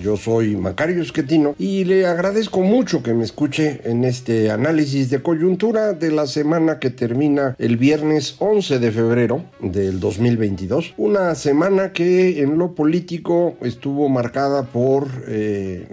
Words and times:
Yo 0.00 0.16
soy 0.16 0.56
Macario 0.56 1.02
Esquetino 1.02 1.54
y 1.58 1.84
le 1.84 2.06
agradezco 2.06 2.62
mucho 2.62 3.02
que 3.02 3.12
me 3.12 3.24
escuche 3.24 3.80
en 3.84 4.04
este 4.04 4.50
análisis 4.50 5.10
de 5.10 5.22
coyuntura 5.22 5.92
de 5.92 6.10
la 6.10 6.26
semana 6.26 6.78
que 6.78 6.90
termina 6.90 7.56
el 7.58 7.76
viernes 7.76 8.36
11 8.38 8.78
de 8.78 8.90
febrero 8.90 9.44
del 9.60 10.00
2022. 10.00 10.94
Una 10.96 11.34
semana 11.34 11.92
que 11.92 12.42
en 12.42 12.56
lo 12.56 12.74
político 12.74 13.56
estuvo 13.60 14.08
marcada 14.08 14.64
por... 14.64 15.08
Eh, 15.28 15.86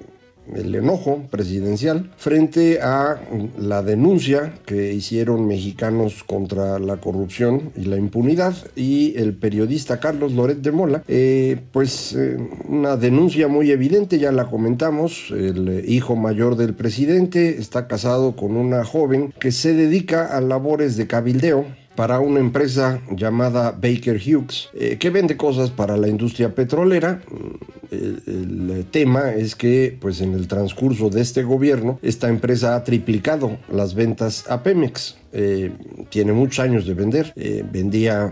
el 0.56 0.74
enojo 0.76 1.24
presidencial 1.30 2.12
frente 2.18 2.82
a 2.82 3.20
la 3.58 3.84
denuncia 3.84 4.54
que 4.66 4.94
hicieron 4.94 5.48
mexicanos 5.48 6.24
contra 6.24 6.80
la 6.80 6.98
corrupción 6.98 7.72
y 7.76 7.86
la 7.86 7.98
impunidad. 7.98 8.56
Y 8.76 9.18
el 9.18 9.34
periodista 9.34 10.00
Carlos 10.00 10.34
Loret 10.34 10.60
de 10.60 10.72
Mola, 10.72 11.04
eh, 11.08 11.60
pues 11.72 12.14
eh, 12.16 12.38
una 12.68 12.98
denuncia 12.98 13.48
muy 13.48 13.72
evidente, 13.72 14.20
ya 14.20 14.32
la 14.32 14.50
comentamos, 14.50 15.32
el 15.32 15.84
hijo 15.88 16.16
mayor 16.16 16.56
del 16.56 16.74
presidente 16.74 17.58
está 17.60 17.88
casado 17.88 18.36
con 18.36 18.56
una 18.56 18.84
joven 18.84 19.34
que 19.40 19.52
se 19.52 19.74
dedica 19.74 20.26
a 20.26 20.42
labores 20.42 20.98
de 20.98 21.08
cabildeo 21.08 21.66
para 22.00 22.22
una 22.22 22.40
empresa 22.40 23.02
llamada 23.12 23.72
Baker 23.72 24.16
Hughes, 24.16 24.70
eh, 24.74 24.96
que 24.98 25.10
vende 25.10 25.36
cosas 25.36 25.70
para 25.70 25.98
la 25.98 26.08
industria 26.08 26.56
petrolera. 26.56 27.22
Mm, 27.30 28.72
el, 28.72 28.86
tema 28.90 29.34
es 29.34 29.54
que, 29.54 29.98
pues, 30.00 30.22
en 30.22 30.34
el 30.34 30.48
transcurso 30.48 31.10
de 31.10 31.20
este 31.20 31.44
gobierno, 31.44 32.00
esta 32.02 32.30
empresa 32.30 32.78
ha 32.78 32.86
triplicado 32.86 33.58
las 33.70 33.96
ventas 33.96 34.50
a 34.50 34.64
Pemex. 34.64 35.18
Eh, 35.34 35.74
tiene 36.10 36.32
muchos 36.32 36.60
años 36.60 36.88
de 36.88 36.94
vender. 36.94 37.34
Eh, 37.36 37.66
vendía 37.70 38.32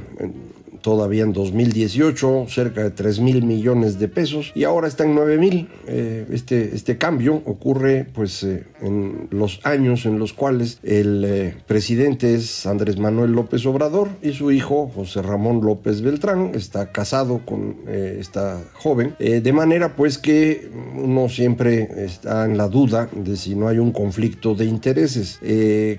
todavía 0.88 1.24
en 1.24 1.34
2018 1.34 2.46
cerca 2.48 2.82
de 2.82 2.92
3 2.92 3.20
mil 3.20 3.44
millones 3.44 4.00
de 4.00 4.08
pesos 4.08 4.54
y 4.56 4.64
ahora 4.64 4.88
está 4.88 5.04
en 5.04 5.16
9 5.16 5.38
mil. 5.38 5.68
Eh, 5.86 6.26
este, 6.32 6.74
este 6.74 6.98
cambio 6.98 7.42
ocurre 7.44 8.08
pues 8.14 8.42
eh, 8.44 8.64
en 8.80 9.28
los 9.32 9.60
años 9.66 10.06
en 10.06 10.18
los 10.18 10.32
cuales 10.32 10.80
el 10.84 11.26
eh, 11.26 11.56
presidente 11.68 12.36
es 12.36 12.66
Andrés 12.66 12.98
Manuel 13.00 13.34
López 13.34 13.66
Obrador 13.66 14.08
y 14.22 14.32
su 14.32 14.50
hijo 14.50 14.90
José 14.96 15.22
Ramón 15.22 15.60
López 15.60 16.00
Beltrán 16.02 16.52
está 16.54 16.94
casado 16.94 17.42
con 17.46 17.76
esta 17.88 18.62
joven 18.76 19.14
de 19.20 19.54
manera 19.54 19.96
pues 19.98 20.18
que 20.18 20.70
uno 20.96 21.28
siempre 21.28 22.06
está 22.06 22.46
en 22.46 22.58
la 22.58 22.70
duda 22.70 23.10
de 23.14 23.36
si 23.36 23.56
no 23.56 23.68
hay 23.68 23.80
un 23.80 23.92
conflicto 23.92 24.56
de 24.56 24.66
intereses 24.66 25.40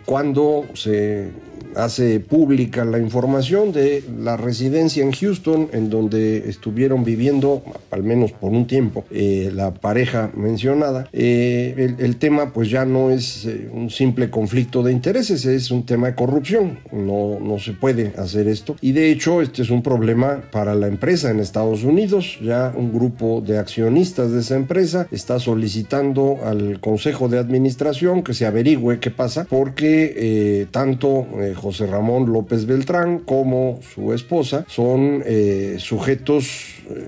cuando 0.06 0.64
se 0.72 1.28
hace 1.74 2.20
pública 2.20 2.84
la 2.84 2.98
información 2.98 3.72
de 3.72 4.02
la 4.20 4.36
residencia 4.36 5.02
en 5.02 5.12
Houston, 5.12 5.68
en 5.72 5.90
donde 5.90 6.48
estuvieron 6.48 7.04
viviendo, 7.04 7.62
al 7.90 8.02
menos 8.02 8.32
por 8.32 8.50
un 8.50 8.66
tiempo, 8.66 9.04
eh, 9.10 9.50
la 9.54 9.74
pareja 9.74 10.30
mencionada. 10.34 11.08
Eh, 11.12 11.94
el, 11.98 12.16
tema 12.16 12.52
pues 12.52 12.70
ya 12.70 12.84
no 12.84 13.10
es 13.10 13.44
eh, 13.44 13.68
un 13.72 13.90
simple 13.90 14.30
conflicto 14.30 14.82
de 14.82 14.92
intereses, 14.92 15.44
es 15.44 15.70
un 15.70 15.84
tema 15.84 16.08
de 16.08 16.14
corrupción. 16.14 16.78
No, 16.92 17.38
no 17.40 17.58
se 17.58 17.72
puede 17.72 18.12
hacer 18.18 18.48
esto. 18.48 18.76
Y 18.80 18.92
de 18.92 19.10
hecho 19.10 19.40
este 19.42 19.62
es 19.62 19.70
un 19.70 19.82
problema 19.82 20.42
para 20.50 20.74
la 20.74 20.88
empresa 20.88 21.30
en 21.30 21.40
Estados 21.40 21.84
Unidos. 21.84 22.38
Ya 22.42 22.72
un 22.76 22.92
grupo 22.92 23.40
de 23.40 23.58
accionistas 23.58 24.32
de 24.32 24.40
esa 24.40 24.56
empresa 24.56 25.06
está 25.12 25.38
solicitando 25.38 26.38
al 26.44 26.80
Consejo 26.80 27.28
de 27.28 27.38
Administración 27.38 28.22
que 28.22 28.34
se 28.34 28.46
averigüe 28.46 28.98
qué 28.98 29.10
pasa, 29.10 29.46
porque 29.48 30.66
tanto 30.70 31.26
José 31.54 31.86
Ramón 31.86 32.32
López 32.32 32.66
Beltrán 32.66 33.20
como 33.20 33.80
su 33.94 34.12
esposa 34.12 34.64
son 34.68 35.22
eh, 35.24 35.76
sujetos 35.78 36.44
eh, 36.90 37.06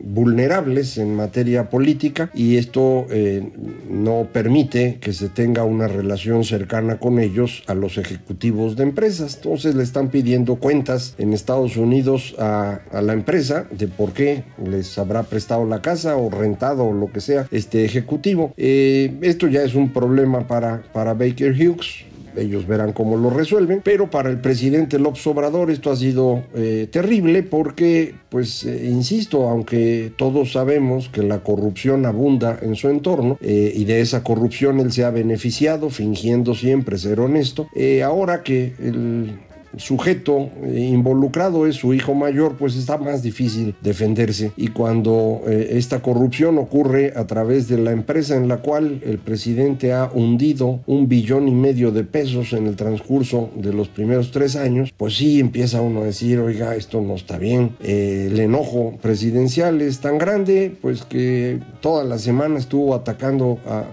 vulnerables 0.00 0.96
en 0.96 1.14
materia 1.14 1.68
política 1.68 2.30
y 2.34 2.56
esto 2.56 3.06
eh, 3.10 3.50
no 3.90 4.28
permite 4.32 4.98
que 5.00 5.12
se 5.12 5.28
tenga 5.28 5.64
una 5.64 5.86
relación 5.86 6.44
cercana 6.44 6.98
con 6.98 7.18
ellos 7.18 7.62
a 7.66 7.74
los 7.74 7.98
ejecutivos 7.98 8.76
de 8.76 8.84
empresas. 8.84 9.36
Entonces 9.36 9.74
le 9.74 9.82
están 9.82 10.08
pidiendo 10.08 10.56
cuentas 10.56 11.14
en 11.18 11.34
Estados 11.34 11.76
Unidos 11.76 12.34
a, 12.38 12.80
la 13.02 13.12
empresa 13.12 13.66
de 13.70 13.86
por 13.86 14.12
qué 14.12 14.44
les 14.64 14.96
habrá 14.98 15.24
prestado 15.24 15.66
la 15.66 15.82
casa 15.82 16.16
o 16.16 16.30
rentado 16.30 16.84
o 16.84 16.92
lo 16.92 17.12
que 17.12 17.20
sea 17.20 17.46
este 17.50 17.84
ejecutivo. 17.84 18.52
esto 18.56 19.46
ya 19.46 19.62
es 19.62 19.74
un 19.74 19.92
problema 19.92 20.46
para, 20.46 20.82
para 20.92 21.14
Baker 21.14 21.52
Hughes 21.52 22.07
ellos 22.36 22.66
verán 22.66 22.92
cómo 22.92 23.16
lo 23.16 23.30
resuelven, 23.30 23.80
pero 23.82 24.10
para 24.10 24.30
el 24.30 24.40
presidente 24.40 24.98
López 24.98 25.26
Obrador 25.26 25.70
esto 25.70 25.90
ha 25.90 25.96
sido 25.96 26.44
eh, 26.54 26.88
terrible 26.90 27.42
porque, 27.42 28.14
pues, 28.28 28.64
eh, 28.64 28.88
insisto, 28.88 29.48
aunque 29.48 30.12
todos 30.16 30.52
sabemos 30.52 31.08
que 31.08 31.22
la 31.22 31.42
corrupción 31.42 32.06
abunda 32.06 32.58
en 32.62 32.74
su 32.76 32.88
entorno 32.88 33.38
eh, 33.40 33.72
y 33.74 33.84
de 33.84 34.00
esa 34.00 34.22
corrupción 34.22 34.80
él 34.80 34.92
se 34.92 35.04
ha 35.04 35.10
beneficiado 35.10 35.90
fingiendo 35.90 36.54
siempre 36.54 36.98
ser 36.98 37.20
honesto, 37.20 37.68
ahora 38.02 38.42
que 38.42 38.74
el 38.78 39.38
sujeto 39.76 40.50
involucrado 40.74 41.66
es 41.66 41.76
su 41.76 41.94
hijo 41.94 42.14
mayor, 42.14 42.56
pues 42.56 42.76
está 42.76 42.98
más 42.98 43.22
difícil 43.22 43.74
defenderse. 43.80 44.52
Y 44.56 44.68
cuando 44.68 45.42
eh, 45.46 45.70
esta 45.72 46.00
corrupción 46.00 46.58
ocurre 46.58 47.12
a 47.16 47.26
través 47.26 47.68
de 47.68 47.78
la 47.78 47.92
empresa 47.92 48.36
en 48.36 48.48
la 48.48 48.58
cual 48.58 49.00
el 49.04 49.18
presidente 49.18 49.92
ha 49.92 50.10
hundido 50.12 50.80
un 50.86 51.08
billón 51.08 51.48
y 51.48 51.52
medio 51.52 51.90
de 51.90 52.04
pesos 52.04 52.52
en 52.52 52.66
el 52.66 52.76
transcurso 52.76 53.50
de 53.54 53.72
los 53.72 53.88
primeros 53.88 54.30
tres 54.30 54.56
años, 54.56 54.92
pues 54.96 55.16
sí 55.16 55.40
empieza 55.40 55.80
uno 55.80 56.02
a 56.02 56.06
decir, 56.06 56.38
oiga, 56.38 56.74
esto 56.74 57.00
no 57.00 57.14
está 57.14 57.38
bien. 57.38 57.76
Eh, 57.80 58.28
el 58.30 58.40
enojo 58.40 58.96
presidencial 59.00 59.80
es 59.80 60.00
tan 60.00 60.18
grande, 60.18 60.76
pues 60.80 61.02
que 61.02 61.60
toda 61.80 62.04
la 62.04 62.18
semana 62.18 62.58
estuvo 62.58 62.94
atacando 62.94 63.58
a, 63.66 63.84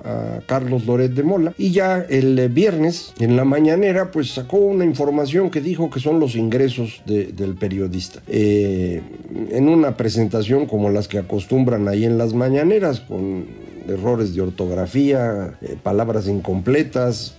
Carlos 0.45 0.85
Loret 0.85 1.13
de 1.13 1.23
Mola. 1.23 1.53
Y 1.57 1.71
ya 1.71 2.05
el 2.09 2.49
viernes, 2.49 3.13
en 3.19 3.35
la 3.35 3.45
mañanera, 3.45 4.11
pues 4.11 4.31
sacó 4.31 4.57
una 4.57 4.85
información 4.85 5.49
que 5.49 5.61
dijo 5.65 5.89
que 5.89 5.99
son 5.99 6.19
los 6.19 6.35
ingresos 6.35 7.01
del 7.05 7.55
periodista. 7.55 8.21
Eh, 8.27 9.01
en 9.49 9.67
una 9.67 9.97
presentación 9.97 10.67
como 10.67 10.89
las 10.89 11.07
que 11.09 11.17
acostumbran 11.17 11.87
ahí 11.87 12.05
en 12.05 12.17
las 12.17 12.33
mañaneras, 12.33 13.01
con 13.01 13.45
errores 13.89 14.33
de 14.33 14.41
ortografía, 14.41 15.57
eh, 15.61 15.75
palabras 15.81 16.27
incompletas, 16.27 17.35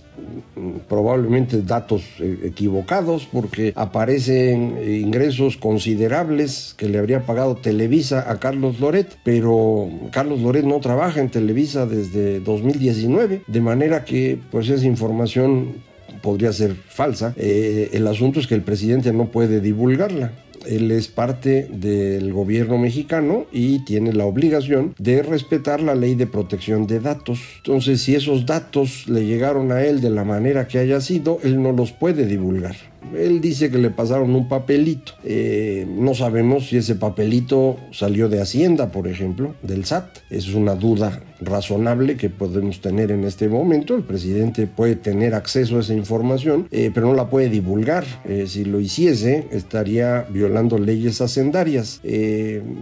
probablemente 0.89 1.61
datos 1.61 2.01
eh, 2.19 2.39
equivocados 2.43 3.27
porque 3.31 3.71
aparecen 3.75 4.77
ingresos 4.83 5.57
considerables 5.57 6.73
que 6.75 6.89
le 6.89 6.97
habría 6.97 7.25
pagado 7.25 7.55
Televisa 7.55 8.29
a 8.29 8.39
Carlos 8.39 8.79
Loret, 8.79 9.17
pero 9.23 9.89
Carlos 10.11 10.41
Loret 10.41 10.65
no 10.65 10.79
trabaja 10.79 11.21
en 11.21 11.29
Televisa 11.29 11.85
desde 11.85 12.39
2019, 12.39 13.43
de 13.47 13.61
manera 13.61 14.03
que 14.05 14.39
pues 14.51 14.69
esa 14.69 14.85
información 14.85 15.86
podría 16.27 16.51
ser 16.51 16.75
falsa. 16.75 17.33
Eh, 17.37 17.91
el 17.93 18.05
asunto 18.05 18.41
es 18.41 18.47
que 18.47 18.55
el 18.55 18.61
presidente 18.61 19.13
no 19.13 19.31
puede 19.31 19.61
divulgarla. 19.61 20.33
Él 20.65 20.91
es 20.91 21.07
parte 21.07 21.69
del 21.71 22.33
gobierno 22.33 22.77
mexicano 22.77 23.45
y 23.53 23.85
tiene 23.85 24.11
la 24.11 24.25
obligación 24.25 24.93
de 24.97 25.23
respetar 25.23 25.81
la 25.81 25.95
ley 25.95 26.15
de 26.15 26.27
protección 26.27 26.85
de 26.85 26.99
datos. 26.99 27.39
Entonces, 27.59 28.01
si 28.01 28.13
esos 28.13 28.45
datos 28.45 29.07
le 29.07 29.25
llegaron 29.25 29.71
a 29.71 29.85
él 29.85 30.01
de 30.01 30.09
la 30.09 30.25
manera 30.25 30.67
que 30.67 30.79
haya 30.79 30.99
sido, 30.99 31.39
él 31.43 31.63
no 31.63 31.71
los 31.71 31.93
puede 31.93 32.25
divulgar. 32.25 32.75
Él 33.15 33.41
dice 33.41 33.69
que 33.69 33.77
le 33.77 33.89
pasaron 33.89 34.35
un 34.35 34.47
papelito. 34.47 35.13
Eh, 35.23 35.87
no 35.89 36.13
sabemos 36.13 36.67
si 36.67 36.77
ese 36.77 36.95
papelito 36.95 37.77
salió 37.91 38.29
de 38.29 38.41
Hacienda, 38.41 38.91
por 38.91 39.07
ejemplo, 39.07 39.55
del 39.61 39.85
SAT. 39.85 40.17
Es 40.29 40.53
una 40.53 40.75
duda 40.75 41.21
razonable 41.39 42.17
que 42.17 42.29
podemos 42.29 42.81
tener 42.81 43.11
en 43.11 43.23
este 43.23 43.47
momento. 43.47 43.95
El 43.95 44.03
presidente 44.03 44.67
puede 44.67 44.95
tener 44.95 45.35
acceso 45.35 45.77
a 45.77 45.81
esa 45.81 45.93
información, 45.93 46.67
eh, 46.71 46.91
pero 46.93 47.07
no 47.07 47.13
la 47.13 47.29
puede 47.29 47.49
divulgar. 47.49 48.05
Eh, 48.25 48.45
si 48.47 48.65
lo 48.65 48.79
hiciese, 48.79 49.47
estaría 49.51 50.23
violando 50.29 50.77
leyes 50.77 51.21
hacendarias. 51.21 52.01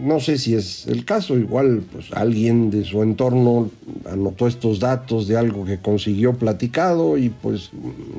No 0.02 0.20
sé 0.20 0.38
si 0.38 0.56
es 0.56 0.88
el 0.88 1.06
caso, 1.06 1.38
igual 1.38 1.84
pues 1.92 2.12
alguien 2.14 2.72
de 2.72 2.84
su 2.84 3.04
entorno 3.04 3.70
anotó 4.10 4.48
estos 4.48 4.80
datos 4.80 5.28
de 5.28 5.38
algo 5.38 5.66
que 5.66 5.80
consiguió 5.80 6.34
platicado 6.34 7.18
y 7.18 7.30
pues 7.30 7.72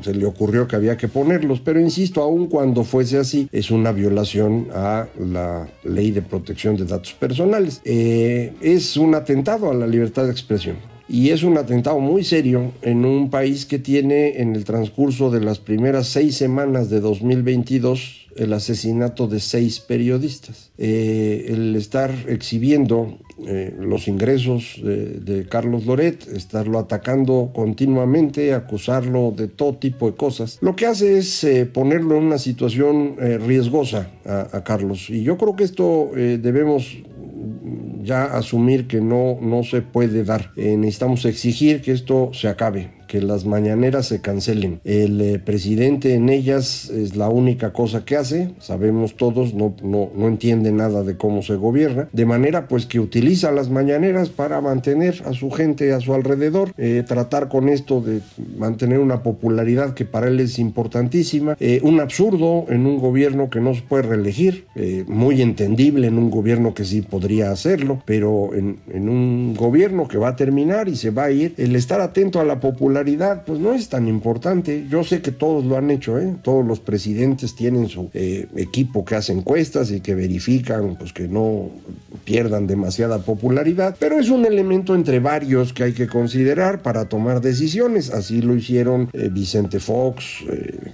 se 0.02 0.14
le 0.14 0.26
ocurrió 0.26 0.68
que 0.68 0.76
había 0.76 0.96
que 0.96 1.08
ponerlos, 1.08 1.60
pero 1.60 1.80
insisto, 1.86 2.22
aun 2.22 2.46
cuando 2.46 2.84
fuese 2.84 3.18
así, 3.18 3.48
es 3.52 3.70
una 3.70 3.92
violación 3.92 4.68
a 4.74 5.06
la 5.18 5.68
ley 5.84 6.10
de 6.10 6.22
protección 6.22 6.76
de 6.76 6.84
datos 6.84 7.14
personales. 7.14 7.80
es 7.84 8.96
un 8.96 9.14
atentado 9.14 9.70
a 9.70 9.74
la 9.74 9.86
libertad 9.86 10.24
de 10.24 10.32
expresión 10.32 10.76
y 11.08 11.30
es 11.30 11.42
un 11.42 11.56
atentado 11.56 12.00
muy 12.00 12.24
serio 12.24 12.72
en 12.82 13.04
un 13.04 13.30
país 13.30 13.64
que 13.64 13.78
tiene 13.78 14.40
en 14.40 14.56
el 14.56 14.64
transcurso 14.64 15.30
de 15.30 15.40
las 15.40 15.58
primeras 15.58 16.08
seis 16.08 16.36
semanas 16.36 16.90
de 16.90 17.00
2022 17.00 18.25
el 18.36 18.52
asesinato 18.52 19.26
de 19.26 19.40
seis 19.40 19.80
periodistas. 19.80 20.70
Eh, 20.78 21.46
el 21.48 21.74
estar 21.76 22.12
exhibiendo 22.28 23.18
eh, 23.46 23.74
los 23.78 24.08
ingresos 24.08 24.80
de, 24.82 25.46
Carlos 25.48 25.86
Loret, 25.86 26.26
estarlo 26.28 26.78
atacando 26.78 27.50
continuamente, 27.54 28.54
acusarlo 28.54 29.32
de 29.36 29.48
todo 29.48 29.76
tipo 29.76 30.10
de 30.10 30.16
cosas, 30.16 30.58
lo 30.60 30.74
que 30.74 30.86
hace 30.86 31.18
es 31.18 31.44
eh, 31.44 31.66
ponerlo 31.66 32.16
en 32.16 32.24
una 32.24 32.38
situación 32.38 33.16
riesgosa 33.46 34.10
a, 34.24 34.56
a, 34.56 34.64
Carlos. 34.64 35.10
Y 35.10 35.22
yo 35.22 35.36
creo 35.36 35.56
que 35.56 35.64
esto 35.64 36.10
debemos 36.14 36.96
ya 38.06 38.24
asumir 38.24 38.86
que 38.86 39.00
no, 39.00 39.38
no 39.40 39.62
se 39.64 39.82
puede 39.82 40.24
dar. 40.24 40.52
Eh, 40.56 40.76
necesitamos 40.76 41.24
exigir 41.24 41.82
que 41.82 41.92
esto 41.92 42.30
se 42.32 42.48
acabe 42.48 42.95
que 43.06 43.20
las 43.20 43.44
mañaneras 43.44 44.06
se 44.06 44.20
cancelen. 44.20 44.80
El 44.84 45.20
eh, 45.20 45.38
presidente 45.38 46.14
en 46.14 46.28
ellas 46.28 46.90
es 46.90 47.16
la 47.16 47.28
única 47.28 47.72
cosa 47.72 48.04
que 48.04 48.16
hace, 48.16 48.50
sabemos 48.58 49.16
todos, 49.16 49.54
no, 49.54 49.74
no, 49.82 50.10
no 50.14 50.28
entiende 50.28 50.72
nada 50.72 51.02
de 51.02 51.16
cómo 51.16 51.42
se 51.42 51.54
gobierna, 51.54 52.08
de 52.12 52.26
manera 52.26 52.68
pues 52.68 52.86
que 52.86 53.00
utiliza 53.00 53.52
las 53.52 53.70
mañaneras 53.70 54.28
para 54.28 54.60
mantener 54.60 55.22
a 55.26 55.32
su 55.32 55.50
gente 55.50 55.92
a 55.92 56.00
su 56.00 56.14
alrededor, 56.14 56.72
eh, 56.76 57.04
tratar 57.06 57.48
con 57.48 57.68
esto 57.68 58.00
de 58.00 58.20
mantener 58.58 58.98
una 58.98 59.22
popularidad 59.22 59.94
que 59.94 60.04
para 60.04 60.28
él 60.28 60.40
es 60.40 60.58
importantísima, 60.58 61.56
eh, 61.60 61.80
un 61.82 62.00
absurdo 62.00 62.66
en 62.68 62.86
un 62.86 62.98
gobierno 62.98 63.50
que 63.50 63.60
no 63.60 63.74
se 63.74 63.82
puede 63.82 64.02
reelegir, 64.02 64.66
muy 65.06 65.40
entendible 65.40 66.06
en 66.06 66.18
un 66.18 66.30
gobierno 66.30 66.74
que 66.74 66.84
sí 66.84 67.00
podría 67.00 67.50
hacerlo, 67.50 68.02
pero 68.04 68.54
en, 68.54 68.78
en 68.92 69.08
un 69.08 69.54
gobierno 69.54 70.06
que 70.06 70.18
va 70.18 70.28
a 70.28 70.36
terminar 70.36 70.88
y 70.88 70.96
se 70.96 71.10
va 71.10 71.24
a 71.24 71.30
ir, 71.30 71.54
el 71.56 71.74
estar 71.76 72.00
atento 72.00 72.40
a 72.40 72.44
la 72.44 72.60
popularidad 72.60 72.95
pues 73.44 73.58
no 73.58 73.72
es 73.74 73.88
tan 73.88 74.08
importante. 74.08 74.86
Yo 74.88 75.04
sé 75.04 75.20
que 75.20 75.32
todos 75.32 75.64
lo 75.64 75.76
han 75.76 75.90
hecho, 75.90 76.18
¿eh? 76.18 76.34
Todos 76.42 76.64
los 76.64 76.80
presidentes 76.80 77.54
tienen 77.54 77.88
su 77.88 78.10
eh, 78.14 78.46
equipo 78.56 79.04
que 79.04 79.16
hace 79.16 79.32
encuestas 79.32 79.90
y 79.90 80.00
que 80.00 80.14
verifican 80.14 80.96
pues 80.96 81.12
que 81.12 81.28
no 81.28 81.70
pierdan 82.26 82.66
demasiada 82.66 83.20
popularidad, 83.20 83.96
pero 83.98 84.18
es 84.18 84.28
un 84.28 84.44
elemento 84.44 84.94
entre 84.94 85.20
varios 85.20 85.72
que 85.72 85.84
hay 85.84 85.92
que 85.92 86.08
considerar 86.08 86.82
para 86.82 87.08
tomar 87.08 87.40
decisiones. 87.40 88.10
Así 88.10 88.42
lo 88.42 88.54
hicieron 88.54 89.08
eh, 89.14 89.30
Vicente 89.32 89.80
Fox, 89.80 90.44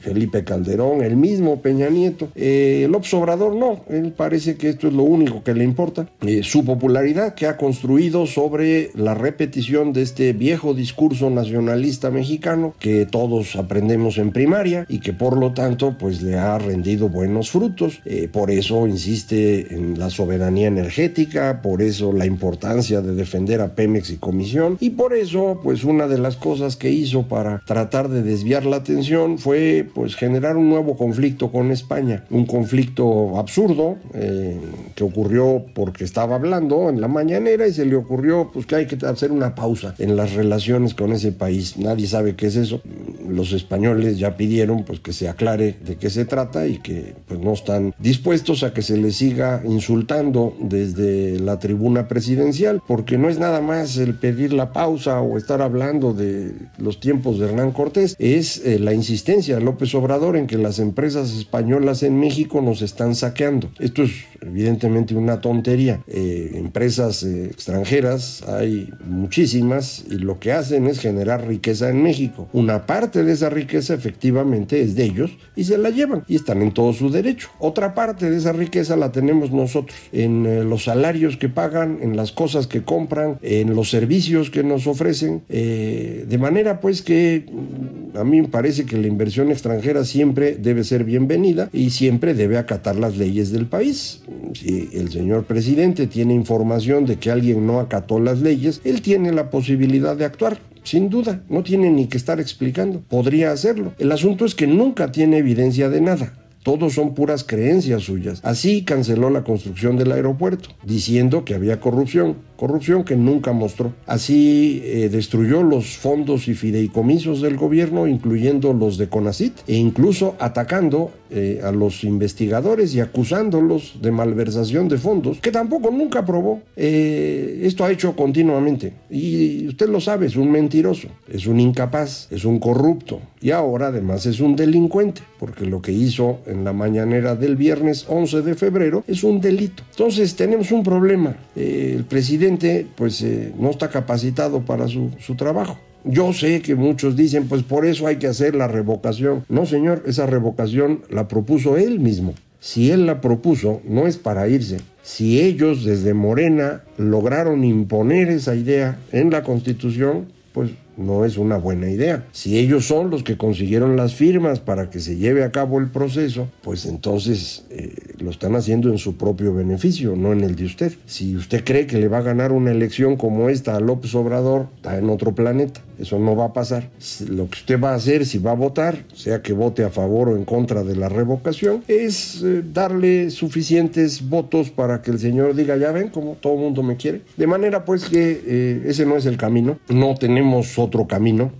Felipe 0.00 0.44
Calderón, 0.44 1.02
el 1.02 1.16
mismo 1.16 1.60
Peña 1.60 1.88
Nieto. 1.88 2.28
el 2.36 2.94
observador 2.94 3.56
no, 3.56 3.84
él 3.88 4.12
parece 4.16 4.56
que 4.56 4.68
esto 4.68 4.86
es 4.86 4.94
lo 4.94 5.02
único 5.02 5.42
que 5.42 5.54
le 5.54 5.64
importa. 5.64 6.06
su 6.42 6.64
popularidad 6.64 7.34
que 7.34 7.46
ha 7.46 7.56
construido 7.56 8.26
sobre 8.26 8.90
la 8.94 9.14
repetición 9.14 9.92
de 9.92 10.02
este 10.02 10.32
viejo 10.34 10.74
discurso 10.74 11.30
nacionalista 11.30 12.10
mexicano 12.10 12.74
que 12.78 13.06
todos 13.06 13.56
aprendemos 13.56 14.18
en 14.18 14.32
primaria 14.32 14.84
y 14.88 15.00
que 15.00 15.12
por 15.12 15.38
lo 15.38 15.52
tanto 15.52 15.96
pues 15.98 16.22
le 16.22 16.36
ha 16.36 16.58
rendido 16.58 17.08
buenos 17.08 17.50
frutos. 17.50 18.00
Eh, 18.04 18.28
por 18.30 18.50
eso 18.50 18.86
insiste 18.86 19.74
en 19.74 19.98
la 19.98 20.10
soberanía 20.10 20.68
energética, 20.68 21.21
por 21.62 21.82
eso 21.82 22.12
la 22.12 22.26
importancia 22.26 23.00
de 23.00 23.14
defender 23.14 23.60
a 23.60 23.74
Pemex 23.74 24.10
y 24.10 24.16
Comisión 24.16 24.76
y 24.80 24.90
por 24.90 25.14
eso 25.14 25.60
pues 25.62 25.84
una 25.84 26.06
de 26.08 26.18
las 26.18 26.36
cosas 26.36 26.76
que 26.76 26.90
hizo 26.90 27.28
para 27.28 27.62
tratar 27.66 28.08
de 28.08 28.22
desviar 28.22 28.64
la 28.66 28.76
atención 28.76 29.38
fue 29.38 29.86
pues 29.94 30.14
generar 30.16 30.56
un 30.56 30.68
nuevo 30.68 30.96
conflicto 30.96 31.50
con 31.50 31.70
España, 31.70 32.24
un 32.30 32.46
conflicto 32.46 33.38
absurdo 33.38 33.96
eh, 34.14 34.58
que 34.94 35.04
ocurrió 35.04 35.64
porque 35.74 36.04
estaba 36.04 36.36
hablando 36.36 36.88
en 36.88 37.00
la 37.00 37.08
mañanera 37.08 37.66
y 37.66 37.72
se 37.72 37.86
le 37.86 37.96
ocurrió 37.96 38.50
pues 38.52 38.66
que 38.66 38.76
hay 38.76 38.86
que 38.86 39.04
hacer 39.06 39.32
una 39.32 39.54
pausa 39.54 39.94
en 39.98 40.16
las 40.16 40.34
relaciones 40.34 40.94
con 40.94 41.12
ese 41.12 41.32
país 41.32 41.76
nadie 41.76 42.06
sabe 42.06 42.34
qué 42.34 42.46
es 42.46 42.56
eso. 42.56 42.80
Los 43.28 43.52
españoles 43.52 44.18
ya 44.18 44.36
pidieron 44.36 44.84
pues 44.84 45.00
que 45.00 45.12
se 45.12 45.28
aclare 45.28 45.76
de 45.84 45.96
qué 45.96 46.10
se 46.10 46.24
trata 46.24 46.66
y 46.66 46.78
que 46.78 47.14
pues 47.26 47.40
no 47.40 47.52
están 47.52 47.94
dispuestos 47.98 48.62
a 48.62 48.72
que 48.72 48.82
se 48.82 48.96
les 48.96 49.16
siga 49.16 49.62
insultando 49.64 50.54
desde 50.60 51.11
la 51.40 51.58
tribuna 51.58 52.08
presidencial, 52.08 52.82
porque 52.86 53.18
no 53.18 53.28
es 53.28 53.38
nada 53.38 53.60
más 53.60 53.96
el 53.96 54.14
pedir 54.14 54.52
la 54.52 54.72
pausa 54.72 55.20
o 55.20 55.38
estar 55.38 55.62
hablando 55.62 56.12
de 56.12 56.52
los 56.78 57.00
tiempos 57.00 57.38
de 57.38 57.46
Hernán 57.46 57.72
Cortés, 57.72 58.16
es 58.18 58.64
eh, 58.64 58.78
la 58.78 58.94
insistencia 58.94 59.56
de 59.56 59.62
López 59.62 59.94
Obrador 59.94 60.36
en 60.36 60.46
que 60.46 60.58
las 60.58 60.78
empresas 60.78 61.36
españolas 61.36 62.02
en 62.02 62.18
México 62.18 62.60
nos 62.60 62.82
están 62.82 63.14
saqueando. 63.14 63.70
Esto 63.78 64.02
es 64.02 64.12
evidentemente 64.40 65.14
una 65.14 65.40
tontería. 65.40 66.00
Eh, 66.06 66.52
empresas 66.54 67.22
eh, 67.22 67.46
extranjeras 67.46 68.42
hay 68.48 68.90
muchísimas 69.04 70.04
y 70.10 70.16
lo 70.16 70.38
que 70.38 70.52
hacen 70.52 70.86
es 70.86 71.00
generar 71.00 71.46
riqueza 71.46 71.88
en 71.88 72.02
México. 72.02 72.48
Una 72.52 72.86
parte 72.86 73.24
de 73.24 73.32
esa 73.32 73.50
riqueza 73.50 73.94
efectivamente 73.94 74.80
es 74.80 74.94
de 74.94 75.04
ellos 75.04 75.30
y 75.56 75.64
se 75.64 75.78
la 75.78 75.90
llevan 75.90 76.24
y 76.28 76.36
están 76.36 76.62
en 76.62 76.72
todo 76.72 76.92
su 76.92 77.10
derecho. 77.10 77.48
Otra 77.58 77.94
parte 77.94 78.30
de 78.30 78.36
esa 78.36 78.52
riqueza 78.52 78.96
la 78.96 79.12
tenemos 79.12 79.50
nosotros 79.50 79.96
en 80.12 80.68
los 80.68 80.84
salarios 80.84 81.01
que 81.38 81.48
pagan, 81.48 81.98
en 82.00 82.16
las 82.16 82.32
cosas 82.32 82.66
que 82.66 82.82
compran, 82.82 83.38
en 83.42 83.74
los 83.74 83.90
servicios 83.90 84.50
que 84.50 84.62
nos 84.62 84.86
ofrecen. 84.86 85.42
Eh, 85.48 86.24
de 86.28 86.38
manera 86.38 86.80
pues 86.80 87.02
que 87.02 87.44
mm, 87.50 88.16
a 88.16 88.24
mí 88.24 88.40
me 88.40 88.48
parece 88.48 88.86
que 88.86 88.96
la 88.96 89.08
inversión 89.08 89.50
extranjera 89.50 90.04
siempre 90.04 90.54
debe 90.54 90.84
ser 90.84 91.04
bienvenida 91.04 91.68
y 91.72 91.90
siempre 91.90 92.34
debe 92.34 92.56
acatar 92.56 92.96
las 92.96 93.16
leyes 93.16 93.50
del 93.50 93.66
país. 93.66 94.22
Si 94.54 94.90
el 94.92 95.10
señor 95.10 95.44
presidente 95.44 96.06
tiene 96.06 96.34
información 96.34 97.04
de 97.04 97.16
que 97.16 97.30
alguien 97.30 97.66
no 97.66 97.80
acató 97.80 98.20
las 98.20 98.40
leyes, 98.40 98.80
él 98.84 99.02
tiene 99.02 99.32
la 99.32 99.50
posibilidad 99.50 100.16
de 100.16 100.24
actuar. 100.24 100.58
Sin 100.84 101.10
duda, 101.10 101.42
no 101.48 101.62
tiene 101.62 101.90
ni 101.90 102.06
que 102.06 102.16
estar 102.16 102.40
explicando. 102.40 103.02
Podría 103.08 103.52
hacerlo. 103.52 103.92
El 103.98 104.10
asunto 104.12 104.44
es 104.44 104.54
que 104.54 104.66
nunca 104.66 105.12
tiene 105.12 105.38
evidencia 105.38 105.88
de 105.88 106.00
nada. 106.00 106.41
Todos 106.62 106.94
son 106.94 107.14
puras 107.14 107.42
creencias 107.44 108.02
suyas. 108.02 108.40
Así 108.44 108.82
canceló 108.84 109.30
la 109.30 109.42
construcción 109.42 109.96
del 109.96 110.12
aeropuerto, 110.12 110.68
diciendo 110.84 111.44
que 111.44 111.54
había 111.54 111.80
corrupción 111.80 112.36
corrupción 112.62 113.02
que 113.02 113.16
nunca 113.16 113.52
mostró. 113.52 113.92
Así 114.06 114.80
eh, 114.84 115.08
destruyó 115.08 115.64
los 115.64 115.96
fondos 115.96 116.46
y 116.46 116.54
fideicomisos 116.54 117.42
del 117.42 117.56
gobierno, 117.56 118.06
incluyendo 118.06 118.72
los 118.72 118.98
de 118.98 119.08
CONACIT, 119.08 119.52
e 119.66 119.74
incluso 119.74 120.36
atacando 120.38 121.10
eh, 121.30 121.60
a 121.64 121.72
los 121.72 122.04
investigadores 122.04 122.94
y 122.94 123.00
acusándolos 123.00 123.96
de 124.00 124.12
malversación 124.12 124.86
de 124.86 124.98
fondos, 124.98 125.40
que 125.40 125.50
tampoco 125.50 125.90
nunca 125.90 126.20
aprobó. 126.20 126.60
Eh, 126.76 127.62
esto 127.64 127.84
ha 127.84 127.90
hecho 127.90 128.14
continuamente. 128.14 128.92
Y 129.10 129.66
usted 129.66 129.88
lo 129.88 130.00
sabe, 130.00 130.26
es 130.26 130.36
un 130.36 130.52
mentiroso, 130.52 131.08
es 131.28 131.48
un 131.48 131.58
incapaz, 131.58 132.28
es 132.30 132.44
un 132.44 132.60
corrupto 132.60 133.18
y 133.40 133.50
ahora 133.50 133.88
además 133.88 134.24
es 134.26 134.38
un 134.38 134.54
delincuente, 134.54 135.22
porque 135.40 135.66
lo 135.66 135.82
que 135.82 135.90
hizo 135.90 136.38
en 136.46 136.62
la 136.62 136.72
mañanera 136.72 137.34
del 137.34 137.56
viernes 137.56 138.06
11 138.08 138.42
de 138.42 138.54
febrero 138.54 139.02
es 139.08 139.24
un 139.24 139.40
delito. 139.40 139.82
Entonces 139.90 140.36
tenemos 140.36 140.70
un 140.70 140.84
problema. 140.84 141.34
el 141.56 142.04
presidente 142.04 142.51
pues 142.96 143.22
eh, 143.22 143.52
no 143.58 143.70
está 143.70 143.90
capacitado 143.90 144.64
para 144.64 144.88
su, 144.88 145.10
su 145.18 145.34
trabajo. 145.34 145.78
Yo 146.04 146.32
sé 146.32 146.62
que 146.62 146.74
muchos 146.74 147.14
dicen, 147.16 147.46
pues 147.48 147.62
por 147.62 147.86
eso 147.86 148.06
hay 148.06 148.16
que 148.16 148.26
hacer 148.26 148.56
la 148.56 148.66
revocación. 148.66 149.44
No, 149.48 149.66
señor, 149.66 150.02
esa 150.06 150.26
revocación 150.26 151.02
la 151.10 151.28
propuso 151.28 151.76
él 151.76 152.00
mismo. 152.00 152.34
Si 152.58 152.90
él 152.90 153.06
la 153.06 153.20
propuso, 153.20 153.80
no 153.84 154.06
es 154.06 154.16
para 154.16 154.48
irse. 154.48 154.78
Si 155.02 155.40
ellos 155.40 155.84
desde 155.84 156.14
Morena 156.14 156.82
lograron 156.96 157.64
imponer 157.64 158.28
esa 158.28 158.54
idea 158.54 158.98
en 159.10 159.30
la 159.30 159.42
Constitución, 159.42 160.26
pues 160.52 160.70
no 160.96 161.24
es 161.24 161.36
una 161.36 161.56
buena 161.56 161.90
idea. 161.90 162.24
Si 162.32 162.58
ellos 162.58 162.86
son 162.86 163.10
los 163.10 163.22
que 163.22 163.36
consiguieron 163.36 163.96
las 163.96 164.14
firmas 164.14 164.60
para 164.60 164.90
que 164.90 165.00
se 165.00 165.16
lleve 165.16 165.44
a 165.44 165.52
cabo 165.52 165.78
el 165.78 165.88
proceso, 165.88 166.48
pues 166.62 166.86
entonces 166.86 167.64
eh, 167.70 167.94
lo 168.18 168.30
están 168.30 168.56
haciendo 168.56 168.90
en 168.90 168.98
su 168.98 169.16
propio 169.16 169.54
beneficio, 169.54 170.16
no 170.16 170.32
en 170.32 170.42
el 170.42 170.56
de 170.56 170.64
usted. 170.64 170.92
Si 171.06 171.36
usted 171.36 171.64
cree 171.64 171.86
que 171.86 171.98
le 171.98 172.08
va 172.08 172.18
a 172.18 172.22
ganar 172.22 172.52
una 172.52 172.70
elección 172.70 173.16
como 173.16 173.48
esta 173.48 173.76
a 173.76 173.80
López 173.80 174.14
Obrador, 174.14 174.68
está 174.76 174.98
en 174.98 175.08
otro 175.10 175.34
planeta. 175.34 175.80
Eso 175.98 176.18
no 176.18 176.34
va 176.34 176.46
a 176.46 176.52
pasar. 176.52 176.90
Lo 177.28 177.48
que 177.48 177.58
usted 177.58 177.80
va 177.80 177.92
a 177.92 177.94
hacer 177.94 178.26
si 178.26 178.38
va 178.38 178.52
a 178.52 178.54
votar, 178.54 179.04
sea 179.14 179.42
que 179.42 179.52
vote 179.52 179.84
a 179.84 179.90
favor 179.90 180.30
o 180.30 180.36
en 180.36 180.44
contra 180.44 180.82
de 180.82 180.96
la 180.96 181.08
revocación, 181.08 181.84
es 181.86 182.42
eh, 182.42 182.62
darle 182.72 183.30
suficientes 183.30 184.28
votos 184.28 184.70
para 184.70 185.00
que 185.00 185.12
el 185.12 185.18
señor 185.18 185.54
diga, 185.54 185.76
ya 185.76 185.92
ven, 185.92 186.08
como 186.08 186.34
todo 186.34 186.54
el 186.54 186.60
mundo 186.60 186.82
me 186.82 186.96
quiere. 186.96 187.22
De 187.36 187.46
manera 187.46 187.84
pues 187.84 188.06
que 188.06 188.42
eh, 188.44 188.82
ese 188.86 189.06
no 189.06 189.16
es 189.16 189.26
el 189.26 189.36
camino. 189.36 189.78
No 189.88 190.14
tenemos 190.16 190.78
otro 190.82 191.06
camino 191.06 191.52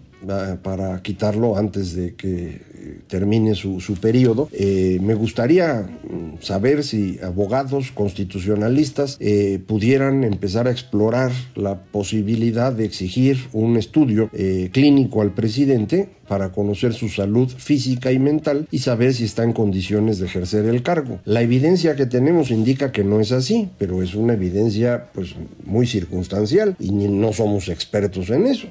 para 0.63 1.03
quitarlo 1.03 1.57
antes 1.57 1.95
de 1.95 2.15
que 2.15 2.61
termine 3.07 3.55
su, 3.55 3.81
su 3.81 3.95
periodo. 3.95 4.49
Eh, 4.53 4.99
me 5.03 5.15
gustaría 5.15 5.83
mm, 5.83 6.41
saber 6.41 6.85
si 6.85 7.19
abogados 7.23 7.93
constitucionalistas 7.93 9.17
eh, 9.21 9.61
pudieran 9.67 10.25
empezar 10.25 10.69
a 10.69 10.71
explorar 10.71 11.33
la 11.55 11.83
posibilidad 11.85 12.73
de 12.73 12.85
exigir 12.85 13.49
un 13.53 13.77
estudio 13.77 14.31
eh, 14.33 14.71
clínico 14.73 15.23
al 15.23 15.33
presidente 15.33 16.09
para 16.33 16.51
conocer 16.51 16.95
su 16.95 17.11
salud 17.11 17.47
física 17.55 18.11
y 18.11 18.19
mental 18.19 18.67
y 18.71 18.79
saber 18.79 19.13
si 19.13 19.25
está 19.25 19.45
en 19.45 19.53
condiciones 19.53 20.19
de 20.19 20.25
ejercer 20.25 20.65
el 20.65 20.83
cargo. 20.83 21.21
La 21.27 21.43
evidencia 21.43 21.95
que 21.95 22.07
tenemos 22.07 22.51
indica 22.51 22.91
que 22.91 23.05
no 23.05 23.21
es 23.21 23.33
así, 23.33 23.69
pero 23.77 24.03
es 24.03 24.15
una 24.15 24.33
evidencia 24.33 25.09
pues 25.13 25.35
muy 25.67 25.87
circunstancial 25.87 26.75
y 26.81 26.91
no 26.91 27.35
somos 27.35 27.69
expertos 27.69 28.31
en 28.31 28.47
eso. 28.47 28.67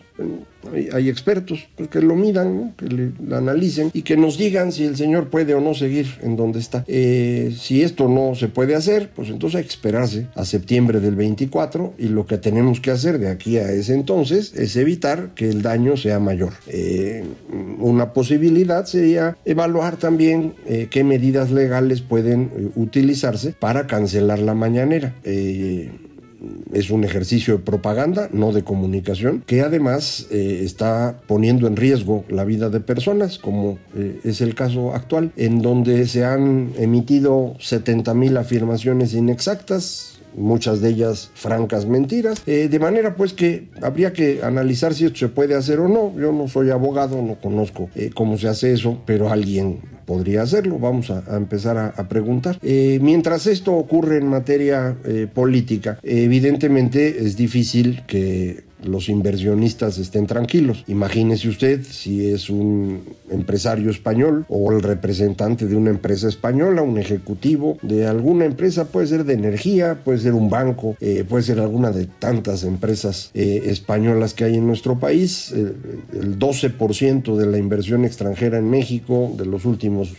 Hay, 0.94 1.10
expertos 1.10 1.68
pues, 1.76 1.90
que 1.90 2.02
lo 2.02 2.16
midan, 2.16 2.74
que 2.78 2.88
lo 2.88 3.36
analicen 3.36 3.90
y 3.94 4.04
que 4.04 4.16
nos 4.16 4.38
digan 4.38 4.72
si 4.72 4.86
el 4.86 4.96
señor 4.96 5.30
puede 5.30 5.56
o 5.56 5.62
no 5.62 5.74
seguir 5.74 6.08
en 6.22 6.36
donde 6.36 6.60
está. 6.60 6.84
Eh, 6.88 7.56
si 7.60 7.82
esto 7.82 8.08
no 8.08 8.36
se 8.36 8.48
puede 8.48 8.76
hacer, 8.76 9.12
pues 9.16 9.30
entonces 9.30 9.58
hay 9.58 9.64
que 9.64 9.70
esperarse 9.70 10.28
a 10.36 10.46
septiembre 10.46 11.00
del 11.00 11.16
24 11.16 11.96
y 11.98 12.10
lo 12.10 12.26
que 12.26 12.38
tenemos 12.38 12.80
que 12.80 12.92
hacer 12.92 13.18
de 13.18 13.30
aquí 13.30 13.58
a 13.58 13.72
ese 13.72 13.94
entonces 13.94 14.54
es 14.56 14.76
evitar 14.76 15.32
que 15.36 15.50
el 15.50 15.62
daño 15.62 15.98
sea 15.98 16.20
mayor. 16.20 16.54
Eh, 16.68 17.24
una 17.80 18.14
posibilidad 18.14 18.86
sería 18.86 19.38
evaluar 19.46 19.98
también 19.98 20.54
eh, 20.66 20.88
qué 20.90 21.04
medidas 21.04 21.52
legales 21.52 22.02
pueden 22.02 22.72
utilizarse 22.76 23.54
para 23.60 23.88
cancelar 23.88 24.40
la 24.40 24.54
mañanera. 24.54 25.14
Es 26.74 26.90
un 26.90 27.04
ejercicio 27.04 27.58
de 27.58 27.64
propaganda, 27.64 28.30
no 28.32 28.52
de 28.52 28.64
comunicación, 28.64 29.44
que 29.46 29.62
además 29.62 30.28
eh, 30.32 30.62
está 30.64 31.22
poniendo 31.28 31.68
en 31.68 31.76
riesgo 31.76 32.26
la 32.30 32.46
vida 32.46 32.70
de 32.70 32.80
personas, 32.80 33.38
como 33.38 33.78
eh, 33.96 34.20
es 34.24 34.42
el 34.42 34.56
caso 34.56 34.96
actual, 34.96 35.32
en 35.36 35.62
donde 35.62 36.08
se 36.08 36.26
han 36.26 36.72
emitido 36.78 37.56
70 37.60 38.14
mil 38.16 38.38
afirmaciones 38.38 39.14
inexactas, 39.14 40.21
muchas 40.36 40.82
de 40.82 40.90
ellas 40.90 41.32
francas 41.34 41.86
mentiras, 41.86 42.42
eh, 42.46 42.68
de 42.70 42.80
manera 42.80 43.16
pues 43.16 43.34
que 43.34 43.70
habría 43.82 44.14
que 44.14 44.42
analizar 44.44 44.94
si 44.94 45.06
esto 45.06 45.20
se 45.20 45.28
puede 45.30 45.56
hacer 45.56 45.80
o 45.80 45.88
no. 45.88 46.14
Yo 46.20 46.32
no 46.32 46.48
soy 46.48 46.70
abogado, 46.70 47.22
no 47.22 47.36
conozco 47.36 47.90
cómo 48.14 48.38
se 48.38 48.48
hace 48.48 48.74
eso, 48.74 49.02
pero 49.06 49.30
alguien 49.30 49.80
podría 50.12 50.42
hacerlo. 50.42 50.78
Vamos 50.78 51.10
a, 51.10 51.24
empezar 51.38 51.78
a, 51.78 52.10
preguntar. 52.10 52.58
Eh, 52.62 53.00
mientras 53.02 53.48
esto 53.48 53.74
ocurre 53.74 54.18
en 54.18 54.28
materia 54.28 54.98
eh, 55.06 55.28
política, 55.34 56.00
evidentemente 56.04 57.24
es 57.24 57.38
difícil 57.38 58.04
que 58.08 58.64
los 58.84 59.10
inversionistas 59.10 59.98
estén 59.98 60.28
tranquilos. 60.28 60.84
Imagínese 60.88 61.50
usted 61.50 61.84
si 61.84 62.32
es 62.32 62.50
un 62.50 63.02
empresario 63.30 63.90
español 63.90 64.46
o 64.50 64.72
el 64.72 64.82
representante 64.82 65.68
de 65.68 65.76
una 65.76 65.90
empresa 65.90 66.28
española, 66.28 66.82
un 66.82 66.98
ejecutivo 66.98 67.78
de 67.82 68.08
alguna 68.08 68.46
empresa, 68.46 68.86
puede 68.86 69.08
ser 69.08 69.26
de 69.26 69.34
energía, 69.34 70.02
puede 70.04 70.20
ser 70.20 70.34
un 70.34 70.50
banco, 70.50 70.96
eh, 71.00 71.24
puede 71.28 71.44
ser 71.44 71.60
alguna 71.60 71.92
de 71.92 72.06
tantas 72.06 72.64
empresas 72.64 73.32
eh, 73.34 73.64
españolas 73.66 74.34
que 74.34 74.46
hay 74.46 74.56
en 74.56 74.68
nuestro 74.68 75.00
país. 75.00 75.52
el 75.52 76.40
12% 76.40 77.36
de 77.36 77.46
la 77.46 77.58
inversión 77.58 78.06
extranjera 78.06 78.58
en 78.58 78.70
México 78.70 79.34
de 79.38 79.46
los 79.46 79.66
últimos 79.66 80.14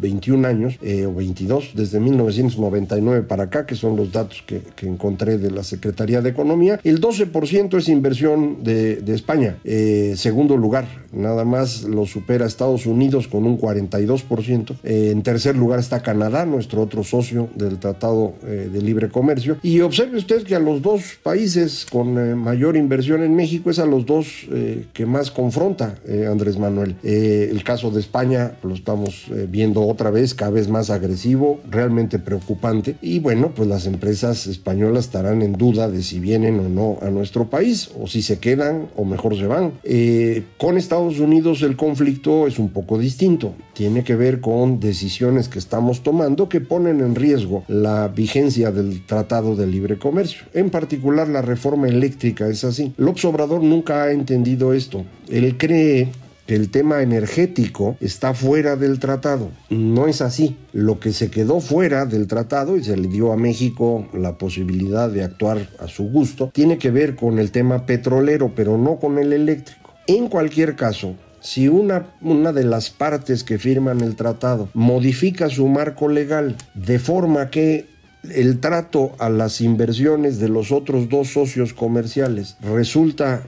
21 0.00 0.46
años, 0.46 0.78
eh, 0.82 1.06
o 1.06 1.14
22, 1.14 1.72
desde 1.74 2.00
1999 2.00 3.22
para 3.22 3.44
acá, 3.44 3.66
que 3.66 3.74
son 3.74 3.96
los 3.96 4.12
datos 4.12 4.42
que, 4.46 4.62
encontré 4.86 5.38
de 5.38 5.50
la 5.50 5.64
Secretaría 5.64 6.22
de 6.22 6.30
Economía. 6.30 6.80
El 6.84 7.00
12% 7.00 7.76
es 7.76 7.88
inversión 7.88 8.64
de, 8.64 9.02
España. 9.08 9.56
Eh, 9.64 10.14
segundo 10.16 10.56
lugar, 10.56 10.86
nada 11.12 11.44
más 11.44 11.82
lo 11.82 12.06
supera 12.06 12.46
Estados 12.46 12.86
Unidos 12.86 13.26
con 13.26 13.44
un 13.44 13.58
42%. 13.58 14.76
Eh, 14.84 15.10
en 15.12 15.22
tercer 15.22 15.56
lugar 15.56 15.80
está 15.80 16.00
Canadá, 16.00 16.46
nuestro 16.46 16.82
otro 16.82 17.02
socio 17.02 17.48
del 17.54 17.78
Tratado 17.78 18.34
de 18.42 18.82
Libre 18.82 19.08
Comercio. 19.08 19.58
Y 19.62 19.80
observe 19.80 20.18
usted 20.18 20.44
que 20.44 20.54
a 20.54 20.58
los 20.58 20.82
dos 20.82 21.18
países 21.22 21.86
con 21.90 22.38
mayor 22.38 22.76
inversión 22.76 23.22
en 23.22 23.34
México 23.34 23.70
es 23.70 23.78
a 23.78 23.86
los 23.86 24.06
dos 24.06 24.46
que 24.92 25.06
más 25.06 25.30
confronta 25.30 25.96
Andrés 26.30 26.58
Manuel. 26.58 26.96
el 27.02 27.62
caso 27.64 27.90
de 27.90 28.00
España 28.00 28.52
lo 28.62 28.74
estamos 28.74 29.26
viendo 29.48 29.77
otra 29.82 30.10
vez 30.10 30.34
cada 30.34 30.50
vez 30.50 30.68
más 30.68 30.90
agresivo, 30.90 31.60
realmente 31.70 32.18
preocupante. 32.18 32.96
Y 33.00 33.20
bueno, 33.20 33.52
pues 33.54 33.68
las 33.68 33.86
empresas 33.86 34.46
españolas 34.46 35.06
estarán 35.06 35.42
en 35.42 35.52
duda 35.52 35.88
de 35.88 36.02
si 36.02 36.20
vienen 36.20 36.60
o 36.60 36.68
no 36.68 36.98
a 37.02 37.10
nuestro 37.10 37.50
país, 37.50 37.90
o 37.98 38.06
si 38.06 38.22
se 38.22 38.38
quedan 38.38 38.88
o 38.96 39.04
mejor 39.04 39.36
se 39.36 39.46
van. 39.46 39.72
Eh, 39.84 40.44
con 40.58 40.76
Estados 40.76 41.18
Unidos 41.18 41.62
el 41.62 41.76
conflicto 41.76 42.46
es 42.46 42.58
un 42.58 42.70
poco 42.70 42.98
distinto. 42.98 43.54
Tiene 43.74 44.04
que 44.04 44.16
ver 44.16 44.40
con 44.40 44.80
decisiones 44.80 45.48
que 45.48 45.58
estamos 45.58 46.02
tomando 46.02 46.48
que 46.48 46.60
ponen 46.60 47.00
en 47.00 47.14
riesgo 47.14 47.64
la 47.68 48.08
vigencia 48.08 48.70
del 48.70 49.04
Tratado 49.06 49.56
de 49.56 49.66
Libre 49.66 49.98
Comercio. 49.98 50.42
En 50.54 50.70
particular 50.70 51.28
la 51.28 51.42
reforma 51.42 51.88
eléctrica 51.88 52.48
es 52.48 52.64
así. 52.64 52.92
López 52.96 53.24
Obrador 53.24 53.62
nunca 53.62 54.04
ha 54.04 54.12
entendido 54.12 54.72
esto. 54.72 55.04
Él 55.28 55.56
cree 55.58 56.08
que 56.48 56.54
el 56.54 56.70
tema 56.70 57.02
energético 57.02 57.98
está 58.00 58.32
fuera 58.32 58.74
del 58.74 58.98
tratado. 58.98 59.50
No 59.68 60.08
es 60.08 60.22
así. 60.22 60.56
Lo 60.72 60.98
que 60.98 61.12
se 61.12 61.30
quedó 61.30 61.60
fuera 61.60 62.06
del 62.06 62.26
tratado 62.26 62.78
y 62.78 62.82
se 62.82 62.96
le 62.96 63.06
dio 63.06 63.32
a 63.32 63.36
México 63.36 64.08
la 64.14 64.38
posibilidad 64.38 65.10
de 65.10 65.22
actuar 65.22 65.68
a 65.78 65.88
su 65.88 66.04
gusto, 66.04 66.50
tiene 66.54 66.78
que 66.78 66.90
ver 66.90 67.16
con 67.16 67.38
el 67.38 67.50
tema 67.50 67.84
petrolero, 67.84 68.52
pero 68.56 68.78
no 68.78 68.98
con 68.98 69.18
el 69.18 69.34
eléctrico. 69.34 69.92
En 70.06 70.28
cualquier 70.28 70.74
caso, 70.74 71.16
si 71.40 71.68
una, 71.68 72.14
una, 72.22 72.54
de 72.54 72.64
las 72.64 72.88
partes 72.88 73.44
que 73.44 73.58
firman 73.58 74.00
el 74.00 74.16
tratado 74.16 74.70
modifica 74.72 75.50
su 75.50 75.68
marco 75.68 76.08
legal 76.08 76.56
de 76.72 76.98
forma 76.98 77.50
que 77.50 77.90
el 78.34 78.58
trato 78.58 79.12
a 79.18 79.28
las 79.28 79.60
inversiones 79.60 80.38
de 80.38 80.48
los 80.48 80.72
otros 80.72 81.10
dos 81.10 81.28
socios 81.28 81.74
comerciales 81.74 82.56
resulta 82.62 83.42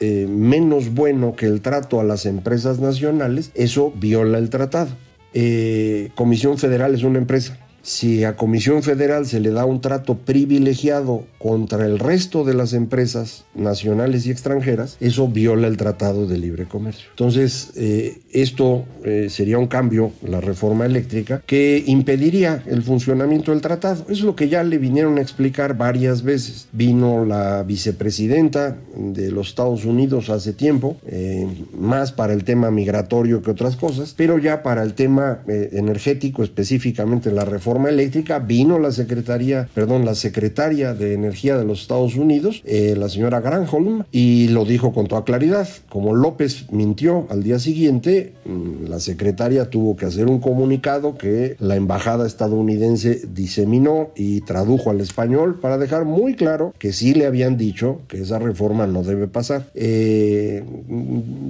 eh, 0.00 0.26
menos 0.28 0.94
bueno 0.94 1.34
que 1.36 1.46
el 1.46 1.60
trato 1.60 2.00
a 2.00 2.04
las 2.04 2.26
empresas 2.26 2.78
nacionales, 2.80 3.50
eso 3.54 3.92
viola 3.96 4.38
el 4.38 4.50
tratado. 4.50 4.90
Eh, 5.32 6.10
Comisión 6.14 6.58
Federal 6.58 6.94
es 6.94 7.02
una 7.02 7.18
empresa. 7.18 7.58
Si 7.84 8.24
a 8.24 8.34
Comisión 8.34 8.82
Federal 8.82 9.26
se 9.26 9.40
le 9.40 9.50
da 9.50 9.66
un 9.66 9.82
trato 9.82 10.16
privilegiado 10.16 11.24
contra 11.38 11.84
el 11.84 11.98
resto 11.98 12.42
de 12.42 12.54
las 12.54 12.72
empresas 12.72 13.44
nacionales 13.54 14.24
y 14.24 14.30
extranjeras, 14.30 14.96
eso 15.00 15.28
viola 15.28 15.68
el 15.68 15.76
Tratado 15.76 16.26
de 16.26 16.38
Libre 16.38 16.64
Comercio. 16.64 17.08
Entonces, 17.10 17.72
eh, 17.76 18.22
esto 18.32 18.86
eh, 19.04 19.26
sería 19.28 19.58
un 19.58 19.66
cambio, 19.66 20.12
la 20.26 20.40
reforma 20.40 20.86
eléctrica, 20.86 21.42
que 21.44 21.84
impediría 21.86 22.62
el 22.64 22.82
funcionamiento 22.82 23.50
del 23.52 23.60
tratado. 23.60 24.06
Es 24.08 24.22
lo 24.22 24.34
que 24.34 24.48
ya 24.48 24.64
le 24.64 24.78
vinieron 24.78 25.18
a 25.18 25.20
explicar 25.20 25.76
varias 25.76 26.22
veces. 26.22 26.68
Vino 26.72 27.26
la 27.26 27.64
vicepresidenta 27.64 28.78
de 28.96 29.30
los 29.30 29.48
Estados 29.48 29.84
Unidos 29.84 30.30
hace 30.30 30.54
tiempo, 30.54 30.96
eh, 31.06 31.46
más 31.78 32.12
para 32.12 32.32
el 32.32 32.44
tema 32.44 32.70
migratorio 32.70 33.42
que 33.42 33.50
otras 33.50 33.76
cosas, 33.76 34.14
pero 34.16 34.38
ya 34.38 34.62
para 34.62 34.82
el 34.82 34.94
tema 34.94 35.40
energético, 35.46 36.42
específicamente 36.42 37.30
la 37.30 37.44
reforma 37.44 37.73
eléctrica, 37.88 38.38
vino 38.38 38.78
la 38.78 38.92
secretaría, 38.92 39.68
perdón, 39.74 40.04
la 40.04 40.14
secretaria 40.14 40.94
de 40.94 41.14
Energía 41.14 41.56
de 41.56 41.64
los 41.64 41.82
Estados 41.82 42.16
Unidos, 42.16 42.62
eh, 42.64 42.94
la 42.96 43.08
señora 43.08 43.40
Granholm, 43.40 44.04
y 44.12 44.48
lo 44.48 44.64
dijo 44.64 44.92
con 44.92 45.06
toda 45.06 45.24
claridad. 45.24 45.68
Como 45.88 46.14
López 46.14 46.66
mintió 46.70 47.26
al 47.30 47.42
día 47.42 47.58
siguiente, 47.58 48.32
mm, 48.44 48.88
la 48.88 49.00
secretaria 49.00 49.70
tuvo 49.70 49.96
que 49.96 50.06
hacer 50.06 50.26
un 50.26 50.40
comunicado 50.40 51.16
que 51.18 51.56
la 51.58 51.76
embajada 51.76 52.26
estadounidense 52.26 53.22
diseminó 53.32 54.10
y 54.16 54.40
tradujo 54.42 54.90
al 54.90 55.00
español 55.00 55.58
para 55.60 55.78
dejar 55.78 56.04
muy 56.04 56.34
claro 56.34 56.74
que 56.78 56.92
sí 56.92 57.14
le 57.14 57.26
habían 57.26 57.56
dicho 57.56 58.00
que 58.08 58.20
esa 58.20 58.38
reforma 58.38 58.86
no 58.86 59.02
debe 59.02 59.28
pasar. 59.28 59.66
Eh, 59.74 60.64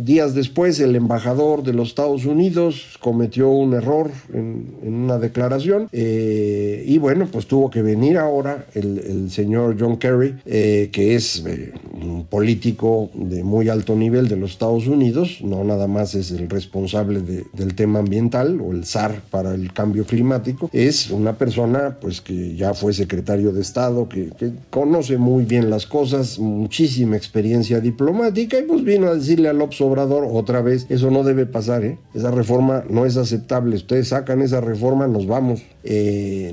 días 0.05 0.35
después, 0.35 0.81
el 0.81 0.97
embajador 0.97 1.63
de 1.63 1.73
los 1.73 1.89
Estados 1.89 2.25
Unidos 2.25 2.99
cometió 3.01 3.51
un 3.51 3.75
error 3.75 4.11
en, 4.33 4.75
una 4.83 5.19
declaración. 5.19 5.89
Eh, 5.93 6.14
Eh, 6.17 6.85
y 6.87 6.99
bueno, 6.99 7.27
pues 7.31 7.47
tuvo 7.47 7.71
que 7.71 7.83
venir 7.83 8.19
ahora 8.19 8.67
el, 8.75 9.31
señor 9.31 9.77
John 9.79 9.97
Kerry, 9.97 10.37
eh, 10.47 10.91
que 10.93 11.17
es 11.17 11.45
eh, 11.45 11.73
un 11.93 12.27
político 12.27 13.11
de 13.15 13.43
muy 13.43 13.69
alto 13.69 13.97
nivel 13.97 14.29
de 14.29 14.37
los 14.37 14.53
Estados 14.53 14.87
Unidos, 14.87 15.39
no 15.43 15.65
nada 15.65 15.89
más 15.89 16.15
es 16.15 16.31
el 16.31 16.49
responsable 16.49 17.21
del 17.21 17.75
tema 17.75 17.99
ambiental 17.99 18.61
o 18.61 18.71
el 18.71 18.85
SAR 18.85 19.23
para 19.31 19.55
el 19.55 19.73
cambio 19.73 20.05
climático, 20.05 20.71
es 20.73 21.11
una 21.11 21.37
persona 21.37 21.97
pues 22.01 22.21
que 22.21 22.55
ya 22.55 22.75
fue 22.75 22.93
secretario 22.93 23.53
de 23.53 23.61
Estado, 23.61 24.09
que, 24.09 24.31
conoce 24.71 25.17
muy 25.17 25.45
bien 25.45 25.69
las 25.69 25.87
cosas, 25.87 26.39
muchísima 26.39 27.17
experiencia 27.17 27.81
diplomática. 27.81 28.59
Y 28.59 28.63
pues 28.63 28.85
vino 28.85 29.09
a 29.09 29.15
decirle 29.15 29.49
a 29.49 29.53
López 29.53 29.81
Obrador 29.81 30.29
otra 30.31 30.61
vez, 30.63 30.87
eso 30.91 31.11
no 31.11 31.25
debe 31.25 31.47
pasar, 31.47 31.83
esa 32.15 32.31
reforma 32.31 32.85
no 32.89 33.05
es 33.05 33.17
aceptable, 33.17 33.77
ustedes 33.77 34.09
sacan 34.09 34.43
esa 34.43 34.61
reforma, 34.61 35.09
nos 35.09 35.27
vamos. 35.27 35.63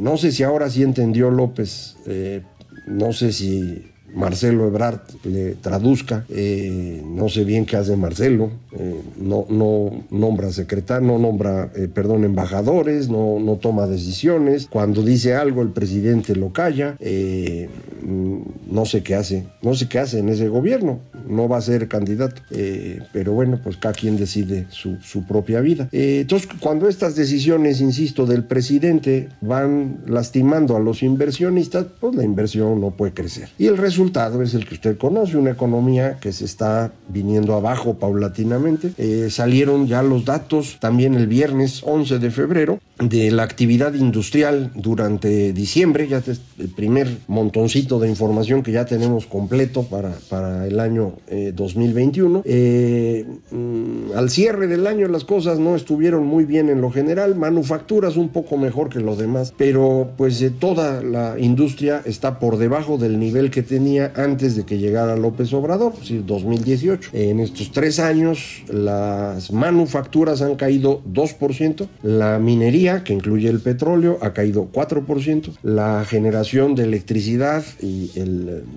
No 0.02 0.18
sé 0.18 0.32
si 0.32 0.44
ahora 0.44 0.70
sí 0.70 0.84
entendió 0.84 1.30
López, 1.30 1.98
eh, 2.06 2.42
no 2.88 3.14
sé 3.14 3.32
si 3.32 3.91
Marcelo 4.14 4.68
Ebrard 4.68 5.02
le 5.24 5.56
traduzca. 5.56 6.26
Eh, 6.30 7.02
no 7.06 7.30
sé 7.30 7.44
bien 7.44 7.66
qué 7.66 7.78
hace 7.78 7.96
Marcelo. 7.96 8.52
Eh, 8.78 9.02
no, 9.18 9.46
no 9.50 10.04
nombra 10.10 10.52
secretario, 10.52 11.08
no 11.08 11.20
nombra, 11.20 11.72
eh, 11.76 11.88
perdón, 11.94 12.24
embajadores, 12.24 13.10
no, 13.10 13.40
no 13.40 13.56
toma 13.58 13.88
decisiones. 13.88 14.68
Cuando 14.70 15.04
dice 15.04 15.36
algo, 15.36 15.62
el 15.62 15.70
presidente 15.70 16.36
lo 16.36 16.52
calla. 16.52 16.98
Mm, 17.02 18.38
no 18.72 18.86
sé 18.86 19.04
qué 19.04 19.16
hace. 19.16 19.46
No 19.62 19.76
sé 19.76 19.88
qué 19.88 20.00
hace 20.00 20.20
en 20.20 20.30
ese 20.30 20.48
gobierno. 20.48 21.00
No 21.28 21.48
va 21.48 21.58
a 21.58 21.62
ser 21.62 21.88
candidato. 21.88 22.42
pero 23.14 23.34
bueno, 23.34 23.60
pues 23.64 23.78
cada 23.78 23.94
quien 23.94 24.18
decide 24.18 24.68
su, 24.70 24.98
su 25.02 25.26
propia 25.26 25.62
vida. 25.62 25.88
entonces, 25.92 26.50
cuando 26.60 26.88
estas 26.88 27.16
decisiones, 27.16 27.82
insisto, 27.82 28.26
del 28.26 28.44
presidente 28.44 29.30
van 29.42 30.02
lastimando 30.08 30.76
a 30.76 30.80
los 30.80 31.04
inversionistas, 31.04 31.86
pues 32.00 32.16
la 32.16 32.24
inversión 32.24 32.82
no 32.82 32.92
puede 32.92 33.14
crecer. 33.14 33.50
Y 33.58 33.68
el 33.68 33.78
resultado 33.78 34.01
resultado 34.02 34.42
es 34.42 34.56
el 34.56 34.66
que 34.66 34.74
usted 34.74 34.98
conoce, 34.98 35.38
una 35.38 35.52
economía 35.52 36.18
que 36.20 36.32
se 36.32 36.46
está 36.46 36.92
viniendo 37.08 37.54
abajo 37.54 38.00
paulatinamente. 38.00 38.94
Eh, 38.98 39.30
salieron 39.30 39.86
ya 39.86 40.02
los 40.02 40.26
datos 40.26 40.78
también 40.80 41.14
el 41.14 41.28
viernes 41.28 41.84
11 41.86 42.18
de 42.18 42.32
febrero 42.32 42.80
de 43.02 43.32
la 43.32 43.44
actividad 43.44 43.94
industrial 43.94 44.72
durante 44.76 45.54
diciembre, 45.54 46.08
ya 46.08 46.18
es 46.18 46.42
el 46.60 46.70
primer 46.70 47.08
montoncito 47.28 48.00
de 48.00 48.10
información 48.10 48.64
que 48.64 48.72
ya 48.72 48.86
tenemos 48.86 49.26
completo 49.26 49.84
para, 49.84 50.12
para 50.30 50.68
el 50.68 50.80
año 50.80 51.14
2021. 51.54 52.44
Eh, 52.46 52.52
eh, 52.52 53.56
mm, 53.56 54.16
al 54.16 54.30
cierre 54.30 54.68
del 54.68 54.88
año 54.88 55.08
las 55.08 55.24
cosas 55.24 55.60
no 55.60 55.76
estuvieron 55.76 56.26
muy 56.26 56.46
bien 56.46 56.70
en 56.70 56.82
lo 56.82 56.92
general, 56.92 57.36
manufacturas 57.36 58.18
un 58.18 58.30
poco 58.30 58.58
mejor 58.58 58.90
que 58.90 59.00
lo 59.00 59.16
demás, 59.16 59.54
pero 59.58 60.12
pues 60.18 60.44
toda 60.60 61.02
la 61.02 61.40
industria 61.40 62.02
está 62.06 62.40
por 62.40 62.58
debajo 62.58 62.98
del 62.98 63.20
nivel 63.20 63.52
que 63.52 63.64
tenía 63.64 64.14
antes 64.16 64.56
de 64.56 64.66
que 64.66 64.78
llegara 64.78 65.16
López 65.16 65.54
Obrador, 65.54 65.94
es 65.94 66.02
decir, 66.02 66.26
2018. 66.26 67.10
En 67.14 67.40
estos 67.40 67.72
tres 67.72 68.00
años 68.00 68.64
las 68.72 69.52
manufacturas 69.52 70.42
han 70.42 70.56
caído 70.56 71.02
2%, 71.12 71.88
la 72.04 72.40
minería 72.40 72.91
que 73.04 73.14
incluye 73.14 73.50
el 73.50 73.60
petróleo, 73.60 74.20
ha 74.22 74.34
caído 74.34 74.70
4%, 74.72 75.58
la 75.64 76.06
generación 76.06 76.76
de 76.76 76.84
electricidad 76.84 77.64
y 77.82 78.12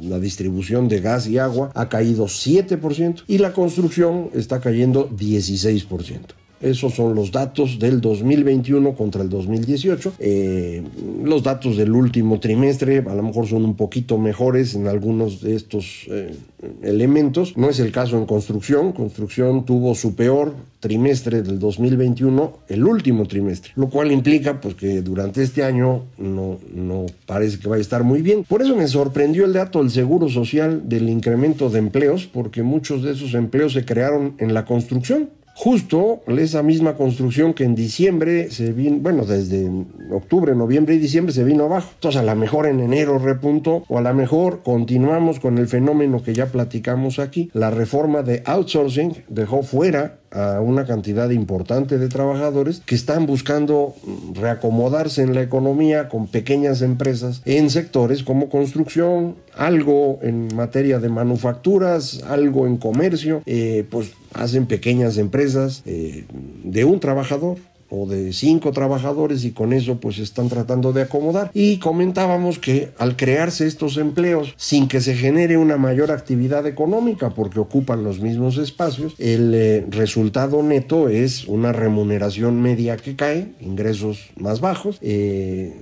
la 0.03 0.19
distribución 0.19 0.89
de 0.89 1.01
gas 1.01 1.27
y 1.27 1.39
agua 1.39 1.71
ha 1.75 1.89
caído 1.89 2.27
7% 2.27 3.25
y 3.27 3.39
la 3.39 3.53
construcción 3.53 4.31
está 4.35 4.61
cayendo 4.61 5.11
16%. 5.11 6.44
Esos 6.65 6.95
son 6.95 7.15
los 7.15 7.31
datos 7.31 7.79
del 7.79 8.01
2021 8.01 8.95
contra 8.95 9.23
el 9.23 9.29
2018. 9.29 10.15
Eh, 10.19 10.83
los 11.23 11.43
datos 11.43 11.77
del 11.77 11.93
último 11.93 12.41
trimestre 12.41 13.05
a 13.07 13.15
lo 13.15 13.23
mejor 13.23 13.47
son 13.47 13.65
un 13.65 13.77
poquito 13.77 14.17
mejores 14.17 14.75
en 14.75 14.89
algunos 14.89 15.43
de 15.43 15.57
estos 15.57 16.07
eh, 16.09 16.35
elementos. 16.83 17.57
No 17.59 17.69
es 17.69 17.81
el 17.81 17.93
caso 17.93 18.17
en 18.17 18.25
construcción. 18.25 18.93
Construcción 18.93 19.67
tuvo 19.67 19.95
su 19.95 20.15
peor 20.15 20.55
trimestre 20.81 21.43
del 21.43 21.59
2021, 21.59 22.59
el 22.69 22.85
último 22.85 23.27
trimestre, 23.27 23.73
lo 23.77 23.89
cual 23.89 24.13
implica 24.13 24.61
pues 24.61 24.75
que 24.75 25.01
durante 25.01 25.43
este 25.43 25.65
año 25.65 26.03
no, 26.19 26.59
no 26.75 27.07
parece 27.25 27.59
que 27.59 27.69
vaya 27.69 27.79
a 27.79 27.81
estar 27.81 28.05
muy 28.05 28.21
bien. 28.21 28.45
Por 28.45 28.61
eso 28.61 28.77
me 28.77 28.87
sorprendió 28.87 29.47
el 29.47 29.55
dato 29.55 29.79
del 29.79 29.91
Seguro 29.91 30.29
Social 30.29 30.83
del 30.87 31.09
incremento 31.09 31.71
de 31.71 31.79
empleos, 31.79 32.27
porque 32.27 32.63
muchos 32.63 33.03
de 33.03 33.13
esos 33.13 33.33
empleos 33.33 33.73
se 33.73 33.87
crearon 33.87 34.35
en 34.39 34.53
la 34.53 34.67
construcción. 34.67 35.31
Justo 35.55 36.21
esa 36.27 36.63
misma 36.63 36.97
construcción 36.97 37.55
que 37.55 37.65
en 37.65 37.75
diciembre 37.75 38.51
se 38.51 38.73
vino, 38.73 38.99
bueno, 39.01 39.25
desde 39.25 39.71
octubre, 40.13 40.55
noviembre 40.55 40.97
y 40.97 40.99
diciembre 40.99 41.33
se 41.33 41.45
vino 41.45 41.65
abajo. 41.65 41.91
Entonces 41.95 42.21
a 42.21 42.25
lo 42.25 42.35
mejor 42.35 42.67
en 42.67 42.81
enero 42.81 43.19
repuntó 43.19 43.85
o 43.89 43.99
a 43.99 44.03
lo 44.03 44.13
mejor 44.15 44.63
continuamos 44.65 45.39
con 45.39 45.59
el 45.59 45.69
fenómeno 45.69 46.23
que 46.23 46.35
ya 46.35 46.47
platicamos 46.47 47.19
aquí. 47.19 47.51
La 47.53 47.71
reforma 47.71 48.23
de 48.23 48.43
outsourcing 48.45 49.25
dejó 49.29 49.63
fuera 49.63 50.19
a 50.35 50.61
una 50.61 50.85
cantidad 50.85 51.31
importante 51.31 51.99
de 51.99 52.09
trabajadores 52.09 52.83
que 52.85 52.95
están 52.95 53.27
buscando 53.27 53.95
reacomodarse 54.35 55.23
en 55.23 55.35
la 55.35 55.43
economía 55.43 56.09
con 56.09 56.27
pequeñas 56.27 56.83
empresas 56.83 57.43
en 57.45 57.71
sectores 57.71 58.23
como 58.23 58.49
construcción, 58.49 59.37
algo 59.57 60.19
en 60.23 60.55
materia 60.55 60.99
de 60.99 61.09
manufacturas, 61.09 62.23
algo 62.29 62.67
en 62.67 62.77
comercio, 62.77 63.43
eh, 63.47 63.87
pues 63.91 64.13
hacen 64.33 64.67
pequeñas 64.67 65.17
empresas 65.17 65.83
eh, 65.87 66.25
de 66.65 66.85
un 66.85 67.01
trabajador 67.01 67.57
o 67.91 68.07
de 68.07 68.33
cinco 68.33 68.73
trabajadores 68.73 69.45
y 69.45 69.53
con 69.53 69.73
eso 69.73 69.99
pues 70.01 70.19
están 70.19 70.49
tratando 70.49 70.93
de 70.93 71.03
acomodar. 71.03 71.51
Y 71.55 71.79
comentábamos 71.79 72.59
que 72.59 72.91
al 72.99 73.17
crearse 73.17 73.67
estos 73.67 73.97
empleos 73.97 74.55
sin 74.57 74.89
que 74.89 75.01
se 75.01 75.15
genere 75.15 75.57
una 75.57 75.77
mayor 75.77 76.11
actividad 76.11 76.67
económica 76.67 77.31
porque 77.31 77.61
ocupan 77.61 78.05
los 78.05 78.21
mismos 78.21 78.59
espacios, 78.59 79.15
el 79.19 79.55
eh, 79.55 79.87
resultado 79.91 80.63
neto 80.63 81.09
es 81.09 81.47
una 81.47 81.73
remuneración 81.73 82.61
media 82.61 82.97
que 82.97 83.17
cae, 83.17 83.53
ingresos 83.61 84.31
más 84.37 84.61
bajos. 84.61 84.99
Eh, 85.01 85.81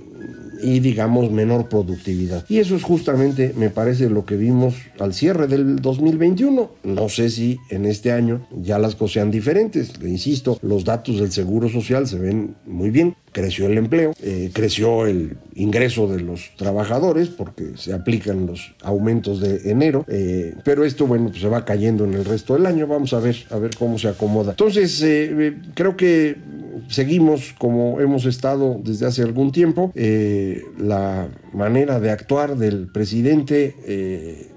y 0.61 0.79
digamos 0.79 1.31
menor 1.31 1.67
productividad. 1.67 2.45
Y 2.49 2.59
eso 2.59 2.75
es 2.75 2.83
justamente, 2.83 3.53
me 3.55 3.69
parece, 3.69 4.09
lo 4.09 4.25
que 4.25 4.37
vimos 4.37 4.75
al 4.99 5.13
cierre 5.13 5.47
del 5.47 5.77
2021. 5.77 6.71
No 6.83 7.09
sé 7.09 7.29
si 7.29 7.59
en 7.69 7.85
este 7.85 8.11
año 8.11 8.47
ya 8.51 8.79
las 8.79 8.95
cosas 8.95 9.13
sean 9.13 9.31
diferentes. 9.31 9.99
Le 10.01 10.09
insisto, 10.09 10.57
los 10.61 10.85
datos 10.85 11.19
del 11.19 11.31
Seguro 11.31 11.69
Social 11.69 12.07
se 12.07 12.17
ven 12.17 12.55
muy 12.65 12.89
bien. 12.89 13.15
Creció 13.33 13.65
el 13.65 13.77
empleo, 13.77 14.13
eh, 14.21 14.51
creció 14.53 15.07
el 15.07 15.37
ingreso 15.55 16.07
de 16.07 16.21
los 16.21 16.51
trabajadores 16.55 17.29
porque 17.29 17.71
se 17.75 17.93
aplican 17.93 18.45
los 18.45 18.75
aumentos 18.83 19.39
de 19.39 19.71
enero, 19.71 20.05
eh, 20.07 20.53
pero 20.63 20.85
esto, 20.85 21.07
bueno, 21.07 21.29
pues 21.29 21.41
se 21.41 21.49
va 21.49 21.65
cayendo 21.65 22.05
en 22.05 22.13
el 22.13 22.25
resto 22.25 22.53
del 22.53 22.65
año. 22.67 22.85
Vamos 22.87 23.13
a 23.13 23.19
ver, 23.19 23.35
a 23.49 23.57
ver 23.57 23.71
cómo 23.77 23.97
se 23.97 24.07
acomoda. 24.07 24.51
Entonces, 24.51 25.01
eh, 25.03 25.57
creo 25.73 25.97
que 25.97 26.37
seguimos 26.89 27.55
como 27.57 27.99
hemos 27.99 28.25
estado 28.25 28.79
desde 28.83 29.07
hace 29.07 29.23
algún 29.23 29.51
tiempo. 29.51 29.91
La 30.77 31.27
manera 31.53 31.99
de 31.99 32.11
actuar 32.11 32.57
del 32.57 32.87
presidente 32.87 34.52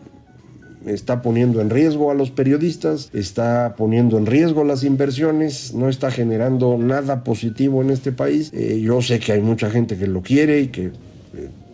está 0.86 1.22
poniendo 1.22 1.60
en 1.60 1.70
riesgo 1.70 2.10
a 2.10 2.14
los 2.14 2.30
periodistas, 2.30 3.10
está 3.12 3.74
poniendo 3.76 4.18
en 4.18 4.26
riesgo 4.26 4.64
las 4.64 4.84
inversiones, 4.84 5.74
no 5.74 5.88
está 5.88 6.10
generando 6.10 6.78
nada 6.78 7.24
positivo 7.24 7.82
en 7.82 7.90
este 7.90 8.12
país. 8.12 8.50
Eh, 8.54 8.80
yo 8.82 9.02
sé 9.02 9.18
que 9.18 9.32
hay 9.32 9.40
mucha 9.40 9.70
gente 9.70 9.96
que 9.96 10.06
lo 10.06 10.22
quiere 10.22 10.60
y 10.60 10.68
que 10.68 10.90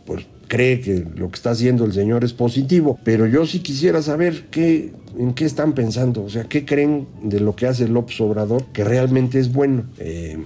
pues 0.04 0.26
cree 0.48 0.80
que 0.80 1.04
lo 1.16 1.30
que 1.30 1.36
está 1.36 1.50
haciendo 1.50 1.84
el 1.84 1.92
señor 1.92 2.24
es 2.24 2.32
positivo, 2.32 2.98
pero 3.04 3.26
yo 3.26 3.46
sí 3.46 3.60
quisiera 3.60 4.02
saber 4.02 4.46
qué 4.50 4.92
en 5.18 5.34
qué 5.34 5.44
están 5.44 5.74
pensando, 5.74 6.24
o 6.24 6.30
sea, 6.30 6.44
qué 6.44 6.64
creen 6.64 7.06
de 7.22 7.40
lo 7.40 7.54
que 7.54 7.66
hace 7.66 7.88
López 7.88 8.20
Obrador 8.20 8.64
que 8.72 8.84
realmente 8.84 9.38
es 9.38 9.52
bueno. 9.52 9.84
Eh, 9.98 10.38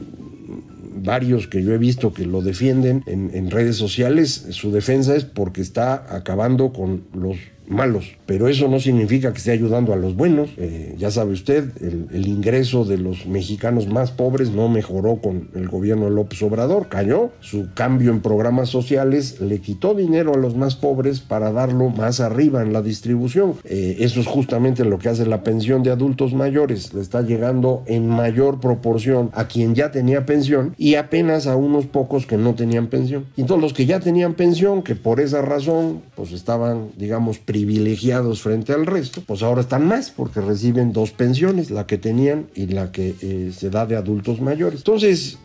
varios 1.02 1.46
que 1.46 1.62
yo 1.62 1.72
he 1.72 1.78
visto 1.78 2.12
que 2.12 2.26
lo 2.26 2.42
defienden 2.42 3.02
en, 3.06 3.30
en 3.32 3.50
redes 3.50 3.76
sociales, 3.76 4.46
su 4.50 4.72
defensa 4.72 5.14
es 5.14 5.24
porque 5.24 5.60
está 5.60 6.14
acabando 6.14 6.72
con 6.72 7.04
los 7.14 7.36
malos, 7.68 8.16
pero 8.26 8.48
eso 8.48 8.68
no 8.68 8.80
significa 8.80 9.32
que 9.32 9.38
esté 9.38 9.52
ayudando 9.52 9.92
a 9.92 9.96
los 9.96 10.16
buenos. 10.16 10.50
Eh, 10.56 10.94
ya 10.98 11.10
sabe 11.10 11.32
usted, 11.32 11.70
el, 11.80 12.26
ingreso 12.26 12.84
de 12.84 12.98
los 12.98 13.26
mexicanos 13.26 13.86
más 13.86 14.10
pobres 14.10 14.50
no 14.50 14.68
mejoró 14.68 15.16
con 15.16 15.48
el 15.54 15.68
gobierno 15.68 16.10
López 16.10 16.42
Obrador, 16.42 16.88
cayó. 16.88 17.30
Su 17.40 17.68
cambio 17.74 18.10
en 18.10 18.20
programas 18.20 18.68
sociales 18.68 19.40
le 19.40 19.60
quitó 19.60 19.94
dinero 19.94 20.34
a 20.34 20.36
los 20.36 20.56
más 20.56 20.76
pobres 20.76 21.20
para 21.20 21.52
darlo 21.52 21.88
más 21.90 22.20
arriba 22.20 22.62
en 22.62 22.72
la 22.72 22.82
distribución. 22.82 23.54
Eh, 23.64 23.96
eso 24.00 24.20
es 24.20 24.26
justamente 24.26 24.84
lo 24.84 24.98
que 24.98 25.08
hace 25.08 25.26
la 25.26 25.42
pensión 25.42 25.82
de 25.82 25.90
adultos 25.90 26.34
mayores. 26.34 26.92
Le 26.94 27.00
está 27.00 27.22
llegando 27.22 27.82
en 27.86 28.08
mayor 28.08 28.60
proporción 28.60 29.30
a 29.34 29.46
quien 29.48 29.74
ya 29.74 29.90
tenía 29.90 30.26
pensión 30.26 30.74
y 30.76 30.96
apenas 30.96 31.46
a 31.46 31.56
unos 31.56 31.86
pocos 31.86 32.26
que 32.26 32.36
no 32.36 32.54
tenían 32.54 32.88
pensión. 32.88 33.26
Todos 33.46 33.60
los 33.60 33.72
que 33.72 33.86
ya 33.86 34.00
tenían 34.00 34.34
pensión, 34.34 34.82
que 34.82 34.96
por 34.96 35.20
esa 35.20 35.40
razón 35.40 36.02
pues 36.16 36.32
estaban, 36.32 36.88
digamos, 36.96 37.38
privilegiados 37.56 38.42
frente 38.42 38.74
al 38.74 38.84
resto, 38.84 39.22
pues 39.24 39.42
ahora 39.42 39.62
están 39.62 39.86
más 39.88 40.10
porque 40.10 40.42
reciben 40.42 40.92
dos 40.92 41.10
pensiones, 41.12 41.70
la 41.70 41.86
que 41.86 41.96
tenían 41.96 42.48
y 42.54 42.66
la 42.66 42.92
que 42.92 43.14
eh, 43.22 43.50
se 43.56 43.70
da 43.70 43.86
de 43.86 43.96
adultos 43.96 44.42
mayores. 44.42 44.80
Entonces, 44.80 45.38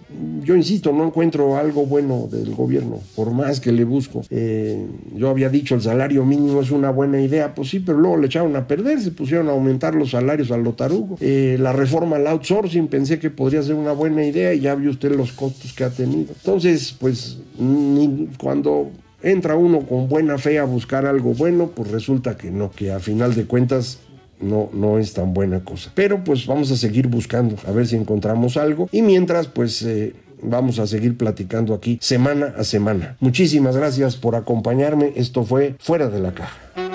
yo 0.44 0.58
insisto, 0.58 0.92
no 0.92 1.06
encuentro 1.06 1.56
algo 1.56 1.86
bueno 1.86 2.28
del 2.30 2.54
gobierno, 2.54 3.00
por 3.16 3.32
más 3.32 3.62
que 3.62 3.72
le 3.72 3.86
busco. 3.86 4.24
Eh, 4.30 4.86
yo 5.16 5.30
había 5.30 5.48
dicho 5.48 5.74
el 5.74 5.82
salario 5.82 6.26
mínimo 6.26 6.60
es 6.60 6.72
una 6.72 6.92
buena 6.92 7.22
idea, 7.22 7.56
pues 7.56 7.70
sí, 7.70 7.80
pero 7.80 7.98
luego 7.98 8.18
le 8.18 8.26
echaron 8.28 8.58
a 8.58 8.68
perder, 8.68 9.00
se 9.00 9.12
pusieron 9.12 9.48
a 9.48 9.52
aumentar 9.52 9.96
los 9.96 10.12
salarios 10.12 10.52
al 10.52 10.64
lotarugo. 10.64 11.16
Eh, 11.22 11.56
la 11.62 11.72
reforma 11.72 12.18
al 12.18 12.28
outsourcing 12.28 12.90
pensé 12.90 13.20
que 13.20 13.30
podría 13.30 13.64
ser 13.64 13.76
una 13.76 13.94
buena 13.94 14.26
idea 14.26 14.54
y 14.54 14.60
ya 14.60 14.76
vio 14.76 14.90
usted 14.90 15.16
los 15.16 15.32
costos 15.32 15.72
que 15.72 15.86
ha 15.86 15.90
tenido. 15.90 16.34
Entonces, 16.34 16.94
pues 17.00 17.38
ni 17.58 18.28
cuando 18.38 18.92
entra 19.24 19.56
uno 19.56 19.82
con 19.82 20.08
buena 20.08 20.38
fe 20.38 20.60
a 20.60 20.64
buscar 20.64 21.06
algo 21.06 21.34
bueno, 21.34 21.72
pues 21.76 21.92
resulta 21.92 22.38
que 22.38 22.52
no, 22.52 22.72
que 22.72 22.92
a 22.92 23.00
final 23.00 23.36
de 23.36 23.46
cuentas 23.46 24.00
no, 24.40 24.70
no 24.74 24.98
es 24.98 25.14
tan 25.14 25.34
buena 25.34 25.64
cosa. 25.64 25.92
Pero 25.96 26.24
pues 26.24 26.48
vamos 26.48 26.72
a 26.72 26.78
seguir 26.78 27.08
buscando, 27.08 27.56
a 27.68 27.72
ver 27.72 27.88
si 27.88 27.96
encontramos 27.96 28.58
algo. 28.58 28.90
Y 28.92 29.02
mientras, 29.02 29.48
pues... 29.48 29.82
Eh, 29.84 30.14
vamos 30.44 30.80
a 30.80 30.88
seguir 30.88 31.18
platicando 31.18 31.74
aquí 31.74 32.00
semana 32.02 32.56
a 32.58 32.64
semana. 32.64 33.16
Muchísimas 33.20 33.78
gracias 33.78 34.16
por 34.16 34.36
acompañarme. 34.36 35.14
Esto 35.16 35.44
fue 35.44 35.76
Fuera 35.80 36.10
de 36.10 36.20
la 36.20 36.34
Caja. 36.34 36.91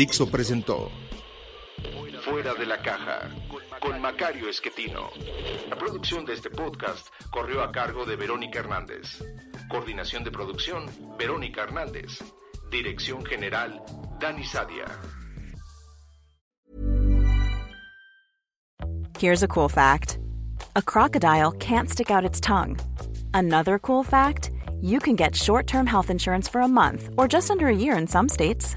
Dixo 0.00 0.30
presentó 0.30 0.90
Fuera 2.24 2.54
de 2.54 2.64
la 2.64 2.80
Caja 2.80 3.28
con 3.82 4.00
Macario 4.00 4.48
Esquetino. 4.48 5.10
La 5.68 5.76
producción 5.76 6.24
de 6.24 6.32
este 6.32 6.48
podcast 6.48 7.08
corrió 7.30 7.62
a 7.62 7.70
cargo 7.70 8.06
de 8.06 8.16
Verónica 8.16 8.60
Hernández. 8.60 9.22
Coordinación 9.68 10.24
de 10.24 10.30
producción, 10.30 10.86
Verónica 11.18 11.64
Hernández. 11.64 12.22
Dirección 12.70 13.26
General, 13.26 13.78
Dani 14.18 14.42
Sadia. 14.42 14.86
Here's 19.18 19.42
a 19.42 19.48
cool 19.48 19.68
fact. 19.68 20.18
A 20.76 20.80
crocodile 20.80 21.52
can't 21.58 21.90
stick 21.90 22.10
out 22.10 22.24
its 22.24 22.40
tongue. 22.40 22.78
Another 23.34 23.78
cool 23.78 24.02
fact, 24.02 24.50
you 24.80 24.98
can 24.98 25.14
get 25.14 25.36
short-term 25.36 25.86
health 25.86 26.08
insurance 26.08 26.48
for 26.48 26.62
a 26.62 26.68
month 26.68 27.10
or 27.18 27.28
just 27.28 27.50
under 27.50 27.66
a 27.68 27.76
year 27.76 27.98
in 27.98 28.06
some 28.06 28.30
states. 28.30 28.76